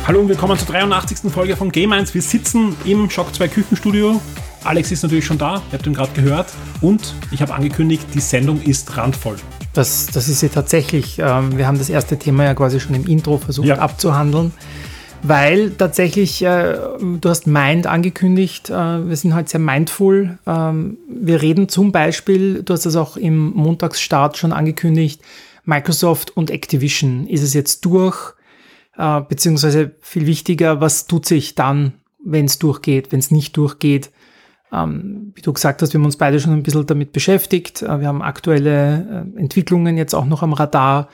Hallo 0.09 0.21
und 0.21 0.29
willkommen 0.31 0.57
zur 0.57 0.69
83. 0.69 1.31
Folge 1.31 1.55
von 1.55 1.71
Game 1.71 1.93
1. 1.93 2.15
Wir 2.15 2.23
sitzen 2.23 2.75
im 2.87 3.11
Shock 3.11 3.35
2 3.35 3.47
Küchenstudio. 3.49 4.23
Alex 4.65 4.91
ist 4.91 5.03
natürlich 5.03 5.27
schon 5.27 5.37
da, 5.37 5.57
ihr 5.71 5.75
habt 5.75 5.87
ihn 5.87 5.93
gerade 5.93 6.12
gehört. 6.15 6.50
Und 6.81 7.12
ich 7.31 7.43
habe 7.43 7.53
angekündigt, 7.53 8.07
die 8.15 8.21
Sendung 8.21 8.62
ist 8.62 8.97
randvoll. 8.97 9.37
Das, 9.75 10.07
das 10.07 10.29
ist 10.29 10.41
ja 10.41 10.49
tatsächlich, 10.49 11.19
ähm, 11.19 11.59
wir 11.59 11.67
haben 11.67 11.77
das 11.77 11.91
erste 11.91 12.19
Thema 12.19 12.45
ja 12.45 12.55
quasi 12.55 12.81
schon 12.81 12.95
im 12.95 13.07
Intro 13.07 13.37
versucht 13.37 13.67
Ja. 13.69 13.81
abzuhandeln, 13.81 14.53
weil 15.23 15.73
tatsächlich, 15.73 16.41
äh, 16.43 16.79
du 17.21 17.29
hast 17.29 17.47
Mind 17.47 17.87
angekündigt, 17.87 18.71
äh, 18.71 19.07
wir 19.07 19.15
sind 19.15 19.35
halt 19.35 19.50
sehr 19.50 19.61
mindful. 19.61 20.38
Ähm, 20.47 20.97
wir 21.07 21.43
reden 21.43 21.69
zum 21.69 21.93
Beispiel, 21.93 22.62
du 22.62 22.73
hast 22.73 22.87
das 22.87 22.97
auch 22.97 23.19
im 23.19 23.50
Montagsstart 23.50 24.38
schon 24.38 24.53
angekündigt, 24.55 25.21
Microsoft 25.67 26.35
und 26.35 26.50
Activision. 26.50 27.27
Ist 27.27 27.43
es 27.43 27.53
jetzt 27.53 27.85
durch? 27.85 28.38
Äh, 28.99 29.21
beziehungsweise 29.23 29.93
viel 30.00 30.26
wichtiger, 30.26 30.81
was 30.81 31.07
tut 31.07 31.25
sich 31.25 31.55
dann, 31.55 31.95
wenn 32.23 32.47
es 32.47 32.59
durchgeht, 32.59 33.12
wenn 33.12 33.21
es 33.21 33.31
nicht 33.31 33.57
durchgeht? 33.57 34.11
Ähm, 34.73 35.33
wie 35.35 35.40
du 35.40 35.52
gesagt 35.52 35.81
hast, 35.81 35.93
wir 35.93 36.00
haben 36.00 36.05
uns 36.05 36.17
beide 36.17 36.40
schon 36.40 36.52
ein 36.52 36.64
bisschen 36.64 36.85
damit 36.85 37.12
beschäftigt. 37.12 37.83
Äh, 37.83 38.00
wir 38.00 38.09
haben 38.09 38.23
aktuelle 38.23 39.25
äh, 39.37 39.40
Entwicklungen 39.40 39.97
jetzt 39.97 40.14
auch 40.14 40.25
noch 40.25 40.43
am 40.43 40.52
Radar. 40.52 41.09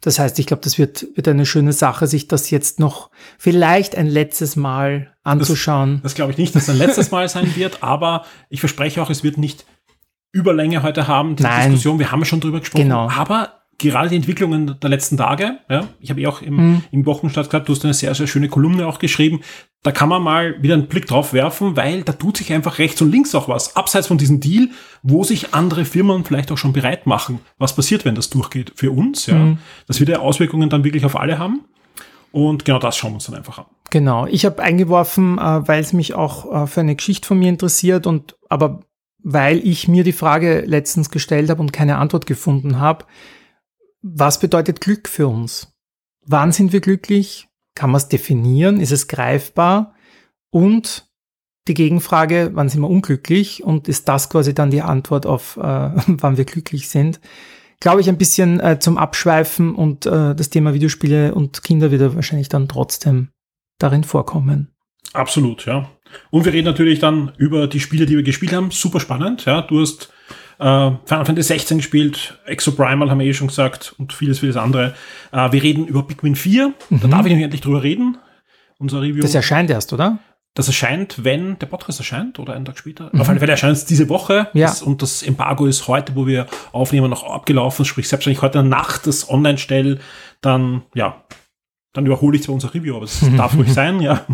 Das 0.00 0.18
heißt, 0.18 0.38
ich 0.38 0.46
glaube, 0.46 0.62
das 0.62 0.78
wird, 0.78 1.06
wird 1.14 1.28
eine 1.28 1.46
schöne 1.46 1.72
Sache, 1.72 2.06
sich 2.06 2.26
das 2.26 2.50
jetzt 2.50 2.80
noch 2.80 3.10
vielleicht 3.38 3.96
ein 3.96 4.06
letztes 4.06 4.56
Mal 4.56 5.14
anzuschauen. 5.22 6.00
Das 6.02 6.14
glaube 6.14 6.32
ich 6.32 6.38
nicht, 6.38 6.54
dass 6.54 6.64
es 6.64 6.70
ein 6.70 6.78
letztes 6.78 7.10
Mal 7.10 7.28
sein 7.28 7.54
wird, 7.54 7.78
aber 7.82 8.24
ich 8.48 8.60
verspreche 8.60 9.02
auch, 9.02 9.10
es 9.10 9.22
wird 9.22 9.36
nicht 9.36 9.66
Überlänge 10.32 10.82
heute 10.82 11.06
haben, 11.06 11.36
die 11.36 11.42
Nein. 11.42 11.70
Diskussion. 11.70 11.98
Wir 11.98 12.12
haben 12.12 12.24
schon 12.24 12.40
drüber 12.40 12.60
gesprochen. 12.60 12.84
Genau. 12.84 13.10
Aber 13.10 13.62
gerade 13.78 14.08
die 14.08 14.16
Entwicklungen 14.16 14.76
der 14.80 14.90
letzten 14.90 15.16
Tage, 15.16 15.58
ja, 15.68 15.88
ich 16.00 16.10
habe 16.10 16.20
ja 16.20 16.28
auch 16.28 16.42
im, 16.42 16.56
Mhm. 16.56 16.82
im 16.92 17.06
Wochenstart 17.06 17.50
gehabt, 17.50 17.68
du 17.68 17.72
hast 17.72 17.84
eine 17.84 17.94
sehr, 17.94 18.14
sehr 18.14 18.26
schöne 18.26 18.48
Kolumne 18.48 18.86
auch 18.86 18.98
geschrieben. 18.98 19.40
da 19.82 19.92
kann 19.92 20.08
man 20.08 20.20
mal 20.20 20.60
wieder 20.60 20.74
einen 20.74 20.88
Blick 20.88 21.06
drauf 21.06 21.32
werfen, 21.32 21.76
weil 21.76 22.02
da 22.02 22.12
tut 22.12 22.38
sich 22.38 22.52
einfach 22.52 22.78
rechts 22.80 23.00
und 23.02 23.12
links 23.12 23.36
auch 23.36 23.48
was. 23.48 23.76
Abseits 23.76 24.08
von 24.08 24.18
diesem 24.18 24.40
Deal, 24.40 24.70
wo 25.04 25.22
sich 25.22 25.54
andere 25.54 25.84
Firmen 25.84 26.24
vielleicht 26.24 26.50
auch 26.50 26.58
schon 26.58 26.72
bereit 26.72 27.06
machen. 27.06 27.38
Was 27.56 27.76
passiert, 27.76 28.04
wenn 28.04 28.16
das 28.16 28.28
durchgeht? 28.28 28.72
Für 28.74 28.90
uns, 28.90 29.26
ja. 29.26 29.36
Mhm. 29.36 29.58
Das 29.86 30.00
wird 30.00 30.08
ja 30.08 30.18
Auswirkungen 30.18 30.70
dann 30.70 30.82
wirklich 30.82 31.04
auf 31.04 31.14
alle 31.14 31.38
haben. 31.38 31.60
Und 32.32 32.64
genau 32.64 32.80
das 32.80 32.96
schauen 32.96 33.12
wir 33.12 33.14
uns 33.16 33.26
dann 33.26 33.36
einfach 33.36 33.58
an. 33.58 33.66
Genau. 33.90 34.26
Ich 34.26 34.44
habe 34.44 34.60
eingeworfen, 34.60 35.38
äh, 35.38 35.68
weil 35.68 35.80
es 35.82 35.92
mich 35.92 36.14
auch 36.14 36.64
äh, 36.64 36.66
für 36.66 36.80
eine 36.80 36.96
Geschichte 36.96 37.28
von 37.28 37.38
mir 37.38 37.48
interessiert 37.48 38.08
und 38.08 38.34
aber 38.48 38.80
weil 39.22 39.58
ich 39.58 39.86
mir 39.86 40.02
die 40.02 40.12
Frage 40.12 40.64
letztens 40.66 41.10
gestellt 41.10 41.48
habe 41.48 41.60
und 41.62 41.72
keine 41.72 41.98
Antwort 41.98 42.26
gefunden 42.26 42.80
habe, 42.80 43.04
was 44.14 44.38
bedeutet 44.38 44.80
Glück 44.80 45.08
für 45.08 45.26
uns? 45.26 45.72
Wann 46.24 46.52
sind 46.52 46.72
wir 46.72 46.80
glücklich? 46.80 47.48
Kann 47.74 47.90
man 47.90 47.98
es 47.98 48.08
definieren? 48.08 48.80
Ist 48.80 48.92
es 48.92 49.08
greifbar? 49.08 49.94
Und 50.50 51.08
die 51.68 51.74
Gegenfrage, 51.74 52.50
wann 52.54 52.68
sind 52.68 52.80
wir 52.80 52.88
unglücklich? 52.88 53.64
Und 53.64 53.88
ist 53.88 54.08
das 54.08 54.30
quasi 54.30 54.54
dann 54.54 54.70
die 54.70 54.82
Antwort 54.82 55.26
auf, 55.26 55.56
äh, 55.56 55.60
wann 56.06 56.36
wir 56.36 56.44
glücklich 56.44 56.88
sind? 56.88 57.20
Glaube 57.80 58.00
ich, 58.00 58.08
ein 58.08 58.16
bisschen 58.16 58.60
äh, 58.60 58.78
zum 58.78 58.96
Abschweifen 58.96 59.74
und 59.74 60.06
äh, 60.06 60.34
das 60.34 60.50
Thema 60.50 60.72
Videospiele 60.72 61.34
und 61.34 61.62
Kinder 61.62 61.90
wird 61.90 62.14
wahrscheinlich 62.14 62.48
dann 62.48 62.68
trotzdem 62.68 63.28
darin 63.78 64.04
vorkommen. 64.04 64.72
Absolut, 65.12 65.66
ja. 65.66 65.90
Und 66.30 66.44
wir 66.44 66.52
reden 66.52 66.66
natürlich 66.66 67.00
dann 67.00 67.32
über 67.36 67.66
die 67.66 67.80
Spiele, 67.80 68.06
die 68.06 68.16
wir 68.16 68.22
gespielt 68.22 68.52
haben. 68.52 68.70
Super 68.70 69.00
spannend, 69.00 69.44
ja. 69.44 69.62
Du 69.62 69.80
hast 69.80 70.12
äh, 70.58 70.90
Final 71.04 71.24
Fantasy 71.24 71.48
16 71.48 71.78
gespielt, 71.78 72.38
Exoprimal 72.46 73.10
haben 73.10 73.18
wir 73.18 73.26
eh 73.26 73.34
schon 73.34 73.48
gesagt 73.48 73.94
und 73.98 74.12
vieles, 74.12 74.40
vieles 74.40 74.56
andere. 74.56 74.94
Äh, 75.32 75.52
wir 75.52 75.62
reden 75.62 75.86
über 75.86 76.02
Pikmin 76.02 76.36
4. 76.36 76.72
Mhm. 76.90 77.00
Da 77.00 77.08
darf 77.08 77.26
ich 77.26 77.32
endlich 77.32 77.60
drüber 77.60 77.82
reden. 77.82 78.18
Unser 78.78 79.00
Review. 79.00 79.22
Das 79.22 79.34
erscheint 79.34 79.70
erst, 79.70 79.92
oder? 79.92 80.18
Das 80.54 80.68
erscheint, 80.68 81.22
wenn 81.22 81.58
der 81.58 81.66
Podcast 81.66 82.00
erscheint 82.00 82.38
oder 82.38 82.54
einen 82.54 82.64
Tag 82.64 82.78
später. 82.78 83.10
Mhm. 83.12 83.20
Auf 83.20 83.28
alle 83.28 83.38
Fälle 83.38 83.52
erscheint 83.52 83.76
es 83.76 83.84
diese 83.84 84.08
Woche. 84.08 84.48
Ja. 84.54 84.68
Das, 84.68 84.82
und 84.82 85.02
das 85.02 85.22
Embargo 85.22 85.66
ist 85.66 85.86
heute, 85.86 86.16
wo 86.16 86.26
wir 86.26 86.46
aufnehmen, 86.72 87.10
noch 87.10 87.24
abgelaufen. 87.24 87.84
Sprich, 87.84 88.08
selbst 88.08 88.24
wenn 88.24 88.32
ich 88.32 88.42
heute 88.42 88.62
Nacht 88.62 89.06
das 89.06 89.28
online 89.28 89.58
stelle, 89.58 89.98
dann, 90.40 90.82
ja, 90.94 91.24
dann 91.92 92.06
überhole 92.06 92.36
ich 92.36 92.42
zwar 92.42 92.54
unser 92.54 92.72
Review, 92.72 92.96
aber 92.96 93.04
es 93.04 93.20
darf 93.36 93.54
ruhig 93.54 93.72
sein, 93.72 94.00
ja. 94.00 94.26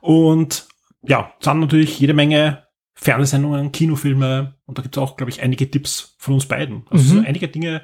Und 0.00 0.68
ja, 1.02 1.32
dann 1.42 1.60
natürlich 1.60 1.98
jede 1.98 2.14
Menge 2.14 2.67
Fernsehsendungen, 3.00 3.70
Kinofilme 3.70 4.54
und 4.66 4.76
da 4.76 4.82
gibt 4.82 4.96
es 4.96 5.02
auch, 5.02 5.16
glaube 5.16 5.30
ich, 5.30 5.40
einige 5.40 5.70
Tipps 5.70 6.16
von 6.18 6.34
uns 6.34 6.46
beiden. 6.46 6.82
Also 6.90 7.14
mhm. 7.14 7.20
so 7.20 7.26
einige 7.26 7.46
Dinge, 7.46 7.82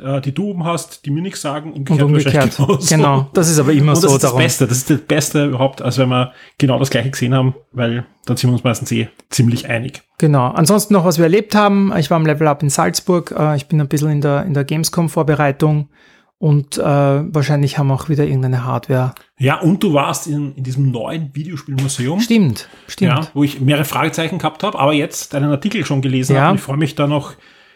äh, 0.00 0.22
die 0.22 0.32
du 0.32 0.50
oben 0.50 0.64
hast, 0.64 1.04
die 1.04 1.10
mir 1.10 1.20
nichts 1.20 1.42
sagen, 1.42 1.72
umgekehrt, 1.74 2.02
und 2.02 2.14
umgekehrt. 2.14 2.58
Genau, 2.88 3.28
das 3.34 3.50
ist 3.50 3.58
aber 3.58 3.72
immer 3.72 3.92
und 3.92 3.96
das 3.96 4.00
so. 4.00 4.06
Das 4.06 4.14
ist 4.14 4.24
darum. 4.24 4.38
das 4.38 4.44
Beste, 4.44 4.66
das 4.66 4.78
ist 4.78 4.90
das 4.90 5.00
Beste 5.02 5.44
überhaupt, 5.44 5.82
als 5.82 5.98
wenn 5.98 6.08
wir 6.08 6.32
genau 6.56 6.78
das 6.78 6.88
gleiche 6.88 7.10
gesehen 7.10 7.34
haben, 7.34 7.54
weil 7.72 8.06
dann 8.24 8.38
sind 8.38 8.48
wir 8.48 8.54
uns 8.54 8.64
meistens 8.64 8.90
eh 8.90 9.08
ziemlich 9.28 9.68
einig. 9.68 10.02
Genau. 10.16 10.46
Ansonsten 10.48 10.94
noch, 10.94 11.04
was 11.04 11.18
wir 11.18 11.24
erlebt 11.24 11.54
haben. 11.54 11.92
Ich 11.98 12.10
war 12.10 12.16
am 12.16 12.24
Level 12.24 12.48
Up 12.48 12.62
in 12.62 12.70
Salzburg. 12.70 13.34
Äh, 13.38 13.56
ich 13.56 13.66
bin 13.66 13.80
ein 13.80 13.88
bisschen 13.88 14.10
in 14.10 14.20
der, 14.22 14.44
in 14.44 14.54
der 14.54 14.64
Gamescom-Vorbereitung. 14.64 15.90
Und 16.38 16.76
äh, 16.76 16.82
wahrscheinlich 16.82 17.78
haben 17.78 17.90
auch 17.90 18.08
wieder 18.08 18.24
irgendeine 18.24 18.64
Hardware. 18.64 19.14
Ja, 19.38 19.60
und 19.60 19.82
du 19.82 19.94
warst 19.94 20.26
in, 20.26 20.54
in 20.56 20.64
diesem 20.64 20.90
neuen 20.90 21.34
Videospielmuseum. 21.34 22.20
Stimmt, 22.20 22.68
stimmt. 22.86 23.12
Ja, 23.12 23.28
wo 23.34 23.44
ich 23.44 23.60
mehrere 23.60 23.84
Fragezeichen 23.84 24.38
gehabt 24.38 24.62
habe, 24.62 24.78
aber 24.78 24.92
jetzt 24.92 25.32
deinen 25.32 25.50
Artikel 25.50 25.86
schon 25.86 26.02
gelesen 26.02 26.36
ja. 26.36 26.42
habe. 26.42 26.56
Ich 26.56 26.62
freue 26.62 26.76
mich 26.76 26.94
da 26.94 27.06
noch, 27.06 27.34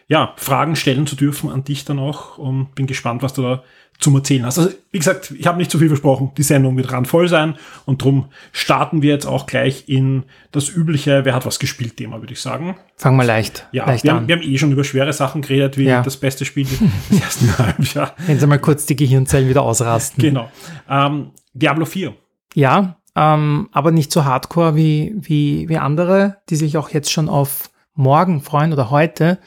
ja, 0.09 0.33
Fragen 0.37 0.75
stellen 0.75 1.07
zu 1.07 1.17
dürfen 1.17 1.51
an 1.51 1.65
dich 1.65 1.85
dann 1.85 1.99
auch 1.99 2.39
und 2.39 2.75
bin 2.75 2.87
gespannt, 2.87 3.23
was 3.23 3.35
du 3.35 3.43
da 3.43 3.63
zum 3.99 4.15
Erzählen 4.15 4.47
hast. 4.47 4.59
Also, 4.59 4.71
wie 4.93 4.99
gesagt, 4.99 5.33
ich 5.37 5.47
habe 5.47 5.59
nicht 5.59 5.71
zu 5.71 5.79
viel 5.79 5.89
versprochen. 5.89 6.31
Die 6.37 6.45
Sendung 6.45 6.77
wird 6.77 6.93
randvoll 6.93 7.29
sein 7.29 7.57
und 7.85 8.03
drum 8.03 8.27
starten 8.53 9.03
wir 9.03 9.13
jetzt 9.13 9.27
auch 9.27 9.47
gleich 9.47 9.89
in 9.89 10.25
das 10.53 10.69
übliche 10.69 11.25
Wer 11.25 11.35
hat 11.35 11.45
was 11.45 11.59
gespielt 11.59 11.97
Thema, 11.97 12.21
würde 12.21 12.33
ich 12.33 12.41
sagen. 12.41 12.77
Fangen 12.97 13.17
wir 13.17 13.25
leicht. 13.25 13.67
Ja, 13.73 13.87
leicht 13.87 14.05
wir, 14.05 14.15
haben, 14.15 14.29
wir 14.29 14.37
haben 14.37 14.43
eh 14.43 14.57
schon 14.57 14.71
über 14.71 14.85
schwere 14.85 15.13
Sachen 15.13 15.43
geredet, 15.43 15.77
wie 15.77 15.85
ja. 15.85 16.03
das 16.03 16.17
beste 16.17 16.45
Spiel 16.45 16.65
des 16.65 16.81
ersten 17.21 17.59
Halbjahr. 17.59 18.15
Wenn 18.27 18.39
Sie 18.39 18.47
mal 18.47 18.61
kurz 18.61 18.87
die 18.87 18.97
Gehirnzellen 18.97 19.49
wieder 19.49 19.63
ausrasten. 19.63 20.23
Genau. 20.23 20.51
Ähm, 20.89 21.33
Diablo 21.53 21.85
4. 21.85 22.15
Ja, 22.55 22.97
ähm, 23.17 23.69
aber 23.73 23.91
nicht 23.91 24.13
so 24.13 24.25
hardcore 24.25 24.77
wie, 24.77 25.13
wie, 25.17 25.69
wie 25.69 25.77
andere, 25.77 26.37
die 26.49 26.57
sich 26.57 26.79
auch 26.79 26.91
jetzt 26.91 27.11
schon 27.11 27.29
auf 27.29 27.69
morgen 27.95 28.41
freuen 28.41 28.73
oder 28.73 28.91
heute 28.91 29.39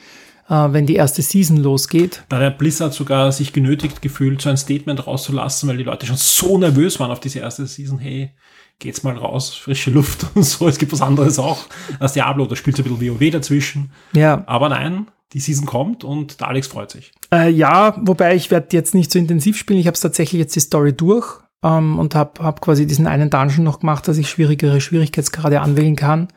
wenn 0.48 0.86
die 0.86 0.96
erste 0.96 1.22
Season 1.22 1.58
losgeht. 1.58 2.24
Da 2.30 2.40
hat 2.40 2.58
Blizzard 2.58 2.94
sogar 2.94 3.32
sich 3.32 3.54
genötigt 3.54 4.02
gefühlt, 4.02 4.42
so 4.42 4.50
ein 4.50 4.58
Statement 4.58 5.08
rauszulassen, 5.08 5.70
weil 5.70 5.78
die 5.78 5.84
Leute 5.84 6.06
schon 6.06 6.18
so 6.18 6.58
nervös 6.58 7.00
waren 7.00 7.12
auf 7.12 7.20
diese 7.22 7.40
erste 7.40 7.66
Season. 7.68 8.00
Hey, 8.00 8.32
geht's 8.80 9.04
mal 9.04 9.16
raus, 9.16 9.54
frische 9.54 9.92
Luft 9.92 10.26
und 10.36 10.44
so. 10.44 10.68
Es 10.68 10.78
gibt 10.78 10.92
was 10.92 11.02
anderes 11.02 11.40
auch 11.40 11.66
als 12.00 12.14
Diablo. 12.14 12.46
Da 12.46 12.56
spielt 12.58 12.76
so 12.76 12.84
ein 12.84 12.94
bisschen 12.94 13.20
WoW 13.20 13.32
dazwischen. 13.32 13.92
Ja. 14.14 14.44
Aber 14.48 14.68
nein, 14.68 15.08
die 15.34 15.40
Season 15.40 15.66
kommt 15.66 16.04
und 16.04 16.42
der 16.42 16.50
Alex 16.50 16.68
freut 16.68 16.92
sich. 16.92 17.12
Äh, 17.34 17.50
ja, 17.50 17.96
wobei 18.02 18.36
ich 18.36 18.52
werde 18.52 18.68
jetzt 18.72 18.94
nicht 18.94 19.12
so 19.12 19.20
intensiv 19.20 19.58
spielen. 19.58 19.80
Ich 19.80 19.88
habe 19.88 19.96
es 19.96 20.02
tatsächlich 20.02 20.40
jetzt 20.40 20.56
die 20.56 20.60
Story 20.60 20.94
durch 20.94 21.40
ähm, 21.64 22.00
und 22.00 22.16
habe 22.16 22.44
hab 22.44 22.60
quasi 22.60 22.86
diesen 22.86 23.08
einen 23.08 23.30
Dungeon 23.30 23.64
noch 23.64 23.80
gemacht, 23.80 24.08
dass 24.08 24.18
ich 24.18 24.30
schwierigere 24.30 24.82
Schwierigkeitsgrade 24.82 25.62
anwählen 25.62 25.96
kann. 25.96 26.28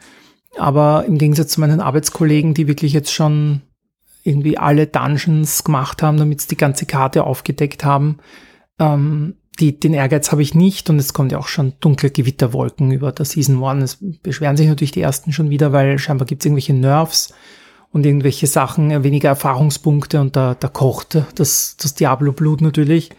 Aber 0.57 1.05
im 1.07 1.19
Gegensatz 1.19 1.49
zu 1.49 1.61
meinen 1.61 1.81
Arbeitskollegen, 1.81 2.55
die 2.55 2.69
wirklich 2.69 2.93
jetzt 2.93 3.13
schon 3.13 3.63
irgendwie 4.25 4.59
alle 4.59 4.87
Dungeons 4.87 5.63
gemacht 5.63 6.03
haben, 6.03 6.17
damit 6.17 6.41
sie 6.41 6.49
die 6.49 6.57
ganze 6.57 6.87
Karte 6.87 7.25
aufgedeckt 7.25 7.85
haben. 7.85 8.19
Ähm, 8.81 9.37
die, 9.61 9.79
den 9.79 9.95
Ehrgeiz 9.95 10.33
habe 10.33 10.43
ich 10.43 10.55
nicht 10.55 10.91
und 10.91 10.99
es 10.99 11.13
kommt 11.13 11.31
ja 11.31 11.39
auch 11.39 11.47
schon 11.47 11.75
dunkle 11.79 12.11
Gewitterwolken 12.11 12.91
über 12.91 13.13
der 13.13 13.27
Season 13.27 13.63
One. 13.63 13.85
Es 13.85 13.99
beschweren 14.23 14.57
sich 14.57 14.67
natürlich 14.67 14.91
die 14.91 15.03
ersten 15.03 15.33
schon 15.33 15.51
wieder, 15.51 15.73
weil 15.73 15.99
scheinbar 15.99 16.27
gibt 16.27 16.43
es 16.43 16.47
irgendwelche 16.47 16.75
Nerfs 16.75 17.33
und 17.93 18.05
irgendwelche 18.05 18.47
Sachen, 18.47 18.91
äh, 18.91 19.05
weniger 19.05 19.29
Erfahrungspunkte 19.29 20.21
und 20.21 20.35
da, 20.35 20.55
da 20.55 20.69
kocht 20.69 21.23
das, 21.37 21.77
das 21.77 21.95
Diablo-Blut 21.95 22.63
natürlich. 22.63 23.11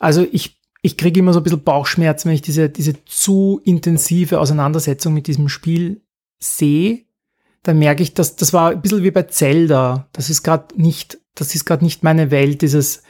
Also 0.00 0.26
ich, 0.30 0.60
ich 0.82 0.96
kriege 0.96 1.20
immer 1.20 1.32
so 1.32 1.40
ein 1.40 1.44
bisschen 1.44 1.62
Bauchschmerzen, 1.62 2.28
wenn 2.28 2.34
ich 2.34 2.42
diese, 2.42 2.68
diese 2.68 3.02
zu 3.04 3.60
intensive 3.64 4.40
Auseinandersetzung 4.40 5.14
mit 5.14 5.28
diesem 5.28 5.48
Spiel 5.48 6.02
sehe 6.40 7.04
dann 7.62 7.78
merke 7.78 8.02
ich, 8.02 8.14
dass 8.14 8.36
das 8.36 8.52
war 8.52 8.70
ein 8.70 8.82
bisschen 8.82 9.02
wie 9.02 9.10
bei 9.10 9.22
Zelda. 9.24 10.08
Das 10.12 10.30
ist 10.30 10.42
gerade 10.42 10.80
nicht, 10.80 11.18
das 11.34 11.54
ist 11.54 11.64
gerade 11.64 11.84
nicht 11.84 12.02
meine 12.02 12.30
Welt, 12.30 12.62
dieses, 12.62 13.02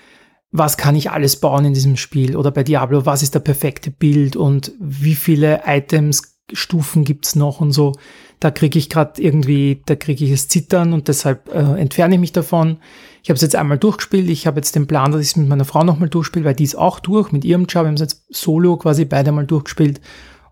was 0.51 0.77
kann 0.77 0.95
ich 0.95 1.11
alles 1.11 1.37
bauen 1.37 1.65
in 1.65 1.75
diesem 1.75 1.97
Spiel? 1.97 2.37
Oder 2.37 2.51
bei 2.51 2.63
Diablo, 2.63 3.07
was 3.07 3.23
ist 3.23 3.35
der 3.35 3.41
perfekte 3.41 3.91
Bild 3.91 4.37
und 4.37 4.73
wie 4.79 5.15
viele 5.15 5.63
Items, 5.67 6.33
Stufen 6.53 7.05
gibt's 7.05 7.35
noch 7.35 7.61
und 7.61 7.73
so. 7.73 7.93
Da 8.41 8.51
kriege 8.51 8.79
ich 8.79 8.91
gerade 8.91 9.23
irgendwie, 9.23 9.83
da 9.87 9.95
kriege 9.95 10.25
ich 10.25 10.31
es 10.33 10.49
zittern 10.49 10.93
und 10.93 11.09
deshalb 11.09 11.49
äh, 11.55 11.81
entferne 11.81 12.17
ich 12.17 12.21
mich 12.21 12.33
davon. 12.33 12.79
Ich 13.23 13.31
habe 13.31 13.37
es 13.37 13.43
jetzt 13.43 13.57
einmal 13.57 13.79
durchgespielt. 13.79 14.29
Ich 14.29 14.47
habe 14.47 14.59
jetzt 14.59 14.75
den 14.75 14.87
Plan, 14.87 15.13
dass 15.13 15.23
ich 15.23 15.29
es 15.29 15.37
mit 15.37 15.49
meiner 15.49 15.65
Frau 15.65 15.85
nochmal 15.85 16.09
durchspiele, 16.09 16.45
weil 16.45 16.55
die 16.55 16.65
ist 16.65 16.75
auch 16.75 16.99
durch 16.99 17.33
mit 17.33 17.45
ihrem 17.45 17.67
Job. 17.67 17.85
Wir 17.85 17.89
haben 17.89 17.95
es 17.95 18.01
jetzt 18.01 18.27
solo 18.29 18.77
quasi 18.77 19.05
beide 19.05 19.33
mal 19.33 19.47
durchgespielt. 19.47 20.01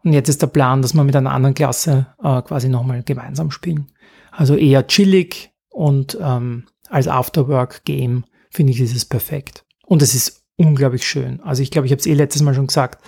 Und 0.03 0.13
jetzt 0.13 0.29
ist 0.29 0.43
der 0.43 0.47
Plan, 0.47 0.83
dass 0.83 0.95
wir 0.95 1.05
mit 1.05 1.17
einer 1.17 1.33
anderen 1.33 1.55
Klasse 1.55 2.07
äh, 2.23 2.43
quasi 2.43 2.69
nochmal 2.69 3.03
gemeinsam 3.03 3.51
spielen. 3.51 3.93
Also 4.31 4.57
eher 4.57 4.87
chillig 4.87 5.51
und 5.69 6.19
ähm, 6.21 6.65
als 6.89 7.09
Afterwork-Game 7.09 8.25
finde 8.51 8.73
ich, 8.73 8.81
ist 8.81 8.97
es 8.97 9.05
perfekt. 9.05 9.65
Und 9.87 10.03
es 10.03 10.15
ist 10.15 10.43
unglaublich 10.57 11.07
schön. 11.07 11.41
Also 11.41 11.63
ich 11.63 11.71
glaube, 11.71 11.87
ich 11.87 11.93
habe 11.93 12.01
es 12.01 12.07
eh 12.07 12.15
letztes 12.15 12.43
Mal 12.43 12.55
schon 12.55 12.67
gesagt, 12.67 13.03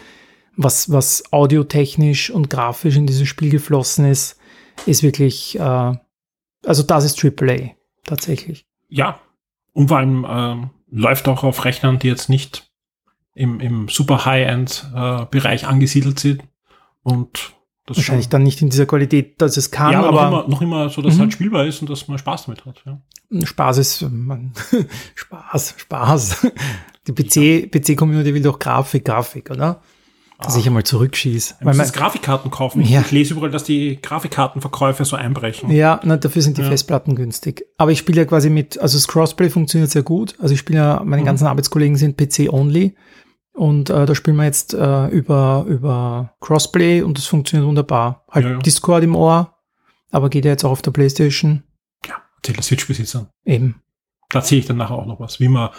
was, 0.56 0.90
was 0.90 1.32
audiotechnisch 1.32 2.30
und 2.30 2.50
grafisch 2.50 2.96
in 2.96 3.06
dieses 3.06 3.28
Spiel 3.28 3.50
geflossen 3.50 4.04
ist, 4.04 4.38
ist 4.86 5.02
wirklich, 5.02 5.58
äh, 5.58 5.94
also 6.64 6.82
das 6.82 7.04
ist 7.04 7.24
AAA 7.24 7.70
tatsächlich. 8.04 8.66
Ja, 8.88 9.20
und 9.72 9.88
vor 9.88 9.98
allem 9.98 10.24
äh, 10.24 10.66
läuft 10.90 11.28
auch 11.28 11.44
auf 11.44 11.64
Rechnern, 11.64 11.98
die 11.98 12.08
jetzt 12.08 12.28
nicht 12.28 12.70
im, 13.34 13.60
im 13.60 13.88
super 13.88 14.26
High-End-Bereich 14.26 15.62
äh, 15.62 15.66
angesiedelt 15.66 16.18
sind. 16.18 16.42
Und 17.02 17.52
das 17.86 17.96
Wahrscheinlich 17.96 18.28
dann 18.28 18.44
nicht 18.44 18.62
in 18.62 18.70
dieser 18.70 18.86
Qualität, 18.86 19.40
dass 19.42 19.56
es 19.56 19.72
kann, 19.72 19.92
ja, 19.92 20.02
aber, 20.02 20.20
aber 20.22 20.30
noch, 20.30 20.30
immer, 20.30 20.48
noch 20.48 20.62
immer 20.62 20.88
so, 20.88 21.02
dass 21.02 21.16
mhm. 21.16 21.20
halt 21.20 21.32
spielbar 21.32 21.66
ist 21.66 21.80
und 21.80 21.90
dass 21.90 22.06
man 22.06 22.16
Spaß 22.16 22.46
damit 22.46 22.64
hat. 22.64 22.82
Ja. 22.86 22.98
Spaß 23.44 23.78
ist 23.78 24.02
man, 24.02 24.52
Spaß, 25.14 25.74
Spaß. 25.78 26.46
Die 27.08 27.12
PC, 27.12 27.70
PC-Community 27.72 28.34
will 28.34 28.42
doch 28.42 28.60
Grafik, 28.60 29.04
Grafik, 29.04 29.50
oder? 29.50 29.80
Dass 30.40 30.54
ah. 30.54 30.58
ich 30.58 30.66
einmal 30.66 30.84
zurückschieße. 30.84 31.56
Weil 31.60 31.74
man 31.74 31.90
Grafikkarten 31.90 32.50
kaufen. 32.50 32.82
Ja. 32.82 33.00
Ich 33.00 33.10
lese 33.10 33.34
überall, 33.34 33.50
dass 33.50 33.64
die 33.64 34.00
Grafikkartenverkäufe 34.00 35.04
so 35.04 35.16
einbrechen. 35.16 35.70
Ja, 35.70 36.00
na, 36.04 36.16
dafür 36.16 36.42
sind 36.42 36.58
die 36.58 36.62
ja. 36.62 36.68
Festplatten 36.68 37.16
günstig. 37.16 37.64
Aber 37.78 37.90
ich 37.90 37.98
spiele 37.98 38.20
ja 38.20 38.24
quasi 38.26 38.50
mit, 38.50 38.78
also 38.78 38.96
das 38.96 39.08
Crossplay 39.08 39.50
funktioniert 39.50 39.90
sehr 39.90 40.02
gut. 40.02 40.36
Also 40.40 40.54
ich 40.54 40.60
spiele 40.60 40.78
ja, 40.78 41.02
meine 41.04 41.22
mhm. 41.22 41.26
ganzen 41.26 41.46
Arbeitskollegen 41.46 41.96
sind 41.96 42.16
PC-only. 42.16 42.94
Und 43.54 43.90
äh, 43.90 44.06
da 44.06 44.14
spielen 44.14 44.36
wir 44.36 44.44
jetzt 44.44 44.72
äh, 44.74 45.08
über, 45.08 45.64
über 45.68 46.34
Crossplay 46.40 47.02
und 47.02 47.18
das 47.18 47.26
funktioniert 47.26 47.68
wunderbar. 47.68 48.24
Halt 48.30 48.46
ja, 48.46 48.52
ja. 48.52 48.58
Discord 48.58 49.04
im 49.04 49.14
Ohr, 49.14 49.58
aber 50.10 50.30
geht 50.30 50.44
ja 50.44 50.52
jetzt 50.52 50.64
auch 50.64 50.70
auf 50.70 50.82
der 50.82 50.90
Playstation. 50.90 51.62
Ja, 52.06 52.16
erzähl 52.36 52.54
der 52.54 52.64
Switch-Besitzer. 52.64 53.30
Eben. 53.44 53.82
Da 54.30 54.38
erzähle 54.38 54.60
ich 54.60 54.66
dann 54.66 54.78
nachher 54.78 54.94
auch 54.94 55.06
noch 55.06 55.20
was, 55.20 55.38
wie 55.38 55.48
man 55.48 55.70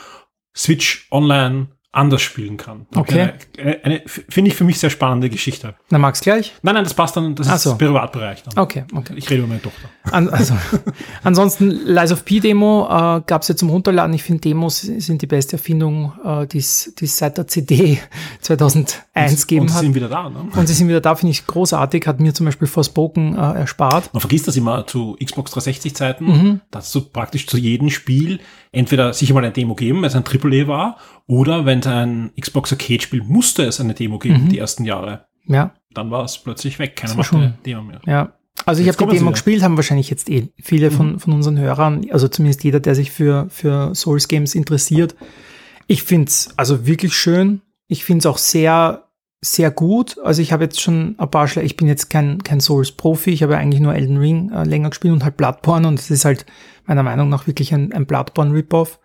Switch 0.56 1.08
online 1.10 1.70
anders 1.92 2.22
spielen 2.22 2.58
kann. 2.58 2.88
Okay. 2.96 3.34
Eine, 3.58 3.84
eine, 3.84 4.02
finde 4.06 4.50
ich 4.50 4.56
für 4.56 4.64
mich 4.64 4.80
sehr 4.80 4.90
spannende 4.90 5.30
Geschichte. 5.30 5.76
Na, 5.90 6.00
mag's 6.00 6.22
gleich? 6.22 6.54
Nein, 6.64 6.76
nein, 6.76 6.84
das 6.84 6.94
passt 6.94 7.16
dann, 7.16 7.36
das 7.36 7.48
Ach 7.48 7.56
ist 7.56 7.64
so. 7.64 7.78
Privatbereich 7.78 8.44
dann. 8.44 8.58
Okay, 8.58 8.84
okay. 8.94 9.14
Ich 9.16 9.30
rede 9.30 9.42
über 9.42 9.48
meine 9.48 9.62
Tochter. 9.62 9.90
An, 10.14 10.30
also, 10.30 10.54
ansonsten, 11.24 11.70
Lies 11.86 12.12
of 12.12 12.24
P 12.26 12.40
Demo 12.40 12.86
äh, 12.86 13.22
gab 13.26 13.42
es 13.42 13.48
ja 13.48 13.56
zum 13.56 13.70
Runterladen. 13.70 14.14
Ich 14.14 14.24
finde, 14.24 14.42
Demos 14.42 14.82
sind 14.82 15.22
die 15.22 15.28
beste 15.28 15.54
Erfindung, 15.54 16.14
äh, 16.24 16.48
die 16.48 16.60
es 16.60 16.94
seit 17.02 17.38
der 17.38 17.48
CD 17.48 18.00
2001 18.42 19.48
gegeben 19.48 19.62
Und 19.64 19.68
sie 19.70 19.74
hat. 19.76 19.82
sind 19.82 19.96
wieder 19.96 20.10
da, 20.10 20.30
ne? 20.30 20.46
Und 20.56 20.68
sie 20.68 20.74
sind 20.74 20.88
wieder 20.88 21.02
da, 21.02 21.16
finde 21.16 21.32
ich 21.32 21.46
großartig, 21.48 22.06
hat 22.08 22.20
mir 22.20 22.34
zum 22.34 22.46
Beispiel 22.46 22.68
Forspoken 22.68 23.36
äh, 23.38 23.60
erspart. 23.60 24.14
Man 24.14 24.22
vergisst 24.22 24.48
das 24.48 24.56
immer 24.56 24.86
zu 24.88 25.18
Xbox 25.24 25.52
360 25.52 25.96
Zeiten, 25.96 26.24
Mhm. 26.26 26.62
dass 26.72 26.92
du 26.92 27.02
praktisch 27.02 27.48
zu 27.48 27.58
jedem 27.58 27.90
Spiel 27.90 28.40
entweder 28.72 29.14
sicher 29.14 29.34
mal 29.34 29.44
eine 29.44 29.52
Demo 29.54 29.76
geben, 29.76 30.00
wenn 30.02 30.08
es 30.10 30.16
ein 30.16 30.24
AAA 30.24 30.68
war, 30.68 30.98
oder 31.28 31.66
wenn 31.66 31.80
es 31.80 31.88
ein 31.88 32.32
Xbox 32.40 32.72
Arcade 32.72 33.02
Spiel 33.02 33.24
musste 33.24 33.64
es 33.64 33.80
eine 33.80 33.94
Demo 33.94 34.20
geben, 34.20 34.50
die 34.50 34.58
ersten 34.60 34.86
Jahre. 34.86 35.26
Ja, 35.46 35.74
Dann 35.94 36.10
war 36.12 36.24
es 36.24 36.38
plötzlich 36.38 36.80
weg. 36.80 36.96
Keiner 36.96 37.12
war 37.12 37.18
machte 37.18 37.54
Demo 37.66 37.82
mehr. 37.84 38.02
ja. 38.06 38.34
Also 38.66 38.82
ich 38.82 38.88
habe 38.88 38.98
die 39.12 39.18
Demo 39.18 39.32
gespielt, 39.32 39.64
haben 39.64 39.76
wahrscheinlich 39.76 40.10
jetzt 40.10 40.30
eh 40.30 40.50
viele 40.62 40.92
von, 40.92 41.20
von 41.20 41.34
unseren 41.34 41.60
Hörern, 41.60 42.06
also 42.12 42.28
zumindest 42.28 42.64
jeder, 42.64 42.80
der 42.80 42.96
sich 42.96 43.12
für, 43.12 43.48
für 43.50 43.94
Souls 43.94 44.28
Games 44.28 44.56
interessiert. 44.56 45.16
Ich 45.88 46.04
find's 46.04 46.50
also 46.56 46.86
wirklich 46.86 47.14
schön. 47.14 47.62
Ich 47.88 48.06
find's 48.06 48.26
auch 48.26 48.38
sehr, 48.38 49.10
sehr 49.42 49.70
gut. 49.70 50.18
Also 50.24 50.42
ich 50.42 50.54
habe 50.54 50.64
jetzt 50.64 50.80
schon 50.80 51.16
ein 51.18 51.30
paar 51.30 51.48
Schle 51.48 51.64
ich 51.64 51.76
bin 51.76 51.88
jetzt 51.88 52.10
kein, 52.10 52.42
kein 52.44 52.62
Souls-Profi, 52.62 53.32
ich 53.32 53.44
habe 53.44 53.58
eigentlich 53.58 53.82
nur 53.82 53.94
Elden 53.94 54.18
Ring 54.18 54.52
äh, 54.52 54.64
länger 54.64 54.90
gespielt 54.90 55.14
und 55.14 55.24
halt 55.24 55.36
Bloodborne 55.36 55.88
und 55.88 56.00
es 56.00 56.10
ist 56.10 56.24
halt 56.24 56.46
meiner 56.86 57.04
Meinung 57.04 57.30
nach 57.30 57.48
wirklich 57.48 57.74
ein, 57.74 57.92
ein 57.92 58.06
Bloodborne-Rip-Off. 58.06 59.00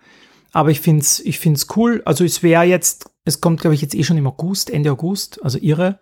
Aber 0.52 0.70
ich 0.70 0.80
find's, 0.80 1.20
ich 1.20 1.38
find's 1.38 1.66
cool. 1.76 2.00
Also 2.04 2.24
es 2.24 2.42
wäre 2.42 2.62
jetzt, 2.62 3.10
es 3.24 3.40
kommt 3.40 3.60
glaube 3.60 3.74
ich 3.74 3.82
jetzt 3.82 3.94
eh 3.94 4.04
schon 4.04 4.16
im 4.16 4.26
August, 4.26 4.70
Ende 4.70 4.92
August, 4.92 5.42
also 5.42 5.58
irre. 5.58 5.98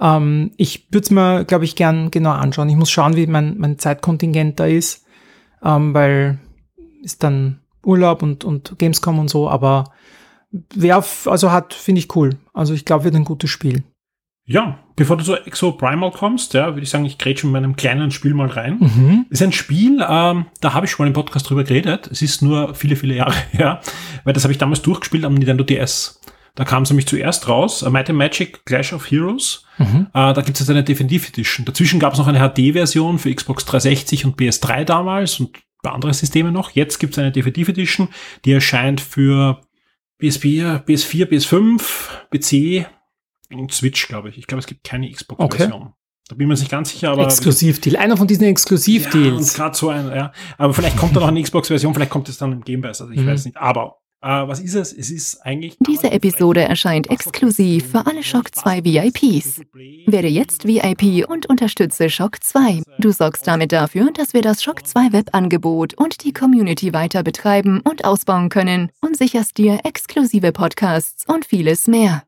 Ähm, 0.00 0.52
ich 0.56 0.86
würde 0.90 1.04
es 1.04 1.10
mir, 1.10 1.44
glaube 1.44 1.64
ich, 1.64 1.76
gern 1.76 2.10
genau 2.10 2.32
anschauen. 2.32 2.68
Ich 2.68 2.76
muss 2.76 2.90
schauen, 2.90 3.16
wie 3.16 3.26
mein, 3.26 3.58
mein 3.58 3.78
Zeitkontingent 3.78 4.60
da 4.60 4.66
ist, 4.66 5.04
ähm, 5.62 5.94
weil 5.94 6.38
ist 7.02 7.22
dann 7.22 7.60
Urlaub 7.84 8.22
und, 8.22 8.44
und 8.44 8.78
Gamescom 8.78 9.18
und 9.18 9.28
so, 9.28 9.48
aber 9.48 9.92
wer, 10.74 11.04
also 11.26 11.52
hat, 11.52 11.74
finde 11.74 11.98
ich 11.98 12.14
cool. 12.16 12.36
Also 12.52 12.74
ich 12.74 12.84
glaube, 12.84 13.04
wird 13.04 13.14
ein 13.14 13.24
gutes 13.24 13.50
Spiel. 13.50 13.84
Ja, 14.46 14.78
bevor 14.94 15.16
du 15.16 15.24
zu 15.24 15.36
Exo 15.36 15.72
Primal 15.72 16.10
kommst, 16.10 16.52
ja, 16.52 16.66
würde 16.68 16.82
ich 16.82 16.90
sagen, 16.90 17.06
ich 17.06 17.16
grätsche 17.16 17.46
mit 17.46 17.54
meinem 17.54 17.76
kleinen 17.76 18.10
Spiel 18.10 18.34
mal 18.34 18.48
rein. 18.48 18.76
Mhm. 18.78 19.26
ist 19.30 19.42
ein 19.42 19.52
Spiel, 19.52 20.04
ähm, 20.06 20.46
da 20.60 20.74
habe 20.74 20.84
ich 20.84 20.92
schon 20.92 21.04
mal 21.04 21.08
im 21.08 21.14
Podcast 21.14 21.48
drüber 21.48 21.64
geredet. 21.64 22.08
Es 22.12 22.20
ist 22.20 22.42
nur 22.42 22.74
viele, 22.74 22.96
viele 22.96 23.14
Jahre 23.14 23.34
her, 23.52 23.80
weil 24.24 24.34
das 24.34 24.44
habe 24.44 24.52
ich 24.52 24.58
damals 24.58 24.82
durchgespielt 24.82 25.24
am 25.24 25.34
Nintendo 25.34 25.64
DS. 25.64 26.20
Da 26.56 26.64
kam 26.64 26.84
es 26.84 26.90
nämlich 26.90 27.06
zuerst 27.06 27.48
raus, 27.48 27.82
äh, 27.82 27.90
Might 27.90 28.08
and 28.10 28.18
Magic 28.18 28.64
Clash 28.64 28.92
of 28.92 29.10
Heroes. 29.10 29.64
Mhm. 29.78 30.06
Äh, 30.14 30.32
da 30.32 30.40
gibt 30.42 30.50
es 30.50 30.60
jetzt 30.60 30.70
eine 30.70 30.84
Definitive 30.84 31.26
Edition. 31.28 31.64
Dazwischen 31.66 31.98
gab 31.98 32.12
es 32.12 32.18
noch 32.18 32.28
eine 32.28 32.38
HD-Version 32.38 33.18
für 33.18 33.34
Xbox 33.34 33.64
360 33.64 34.24
und 34.24 34.36
PS3 34.38 34.84
damals 34.84 35.40
und 35.40 35.58
bei 35.82 35.90
anderen 35.90 36.14
Systeme 36.14 36.52
noch. 36.52 36.70
Jetzt 36.70 36.98
gibt 36.98 37.14
es 37.14 37.18
eine 37.18 37.32
Definitive 37.32 37.72
Edition, 37.72 38.08
die 38.44 38.52
erscheint 38.52 39.00
für 39.00 39.60
PS4, 40.22 40.84
PS4, 40.84 41.26
PS5, 41.26 41.80
PC 42.30 42.86
und 43.52 43.72
Switch, 43.72 44.06
glaube 44.08 44.28
ich. 44.28 44.38
Ich 44.38 44.46
glaube, 44.46 44.60
es 44.60 44.66
gibt 44.66 44.84
keine 44.84 45.10
Xbox-Version. 45.10 45.92
Da 46.28 46.34
bin 46.36 46.46
ich 46.46 46.48
mir 46.48 46.54
nicht 46.58 46.70
ganz 46.70 46.90
sicher, 46.90 47.10
aber 47.10 47.24
Exklusivdeal. 47.24 47.96
Einer 47.96 48.16
von 48.16 48.26
diesen 48.26 48.44
ja, 48.44 48.48
Exklusivdeals. 48.50 49.52
gerade 49.54 49.76
so 49.76 49.90
ein, 49.90 50.06
ja. 50.08 50.32
Aber 50.56 50.72
vielleicht 50.72 50.96
kommt 50.96 51.14
da 51.14 51.20
noch 51.20 51.28
eine 51.28 51.42
Xbox-Version, 51.42 51.92
vielleicht 51.92 52.10
kommt 52.10 52.28
es 52.30 52.38
dann 52.38 52.52
im 52.52 52.62
Game 52.62 52.80
Pass, 52.80 53.02
also 53.02 53.12
ich 53.12 53.20
Mhm. 53.20 53.26
weiß 53.26 53.44
nicht. 53.44 53.56
Aber 53.58 53.96
äh, 54.24 54.48
was 54.48 54.60
ist 54.60 54.74
es? 54.74 54.92
Es 54.92 55.10
ist 55.10 55.44
eigentlich. 55.44 55.76
Diese 55.86 56.10
Episode 56.10 56.62
erscheint 56.62 57.10
exklusiv 57.10 57.90
für 57.90 58.06
alle 58.06 58.22
Shock 58.22 58.54
2 58.54 58.84
VIPs. 58.84 59.60
Werde 60.06 60.28
jetzt 60.28 60.66
VIP 60.66 61.28
und 61.28 61.46
unterstütze 61.46 62.08
Shock 62.08 62.42
2. 62.42 62.82
Du 62.98 63.12
sorgst 63.12 63.46
damit 63.46 63.72
dafür, 63.72 64.10
dass 64.12 64.32
wir 64.32 64.42
das 64.42 64.62
Shock 64.62 64.86
2 64.86 65.12
Webangebot 65.12 65.94
und 65.94 66.24
die 66.24 66.32
Community 66.32 66.92
weiter 66.92 67.22
betreiben 67.22 67.80
und 67.80 68.04
ausbauen 68.04 68.48
können 68.48 68.90
und 69.00 69.16
sicherst 69.16 69.58
dir 69.58 69.80
exklusive 69.84 70.52
Podcasts 70.52 71.24
und 71.28 71.44
vieles 71.44 71.86
mehr. 71.86 72.24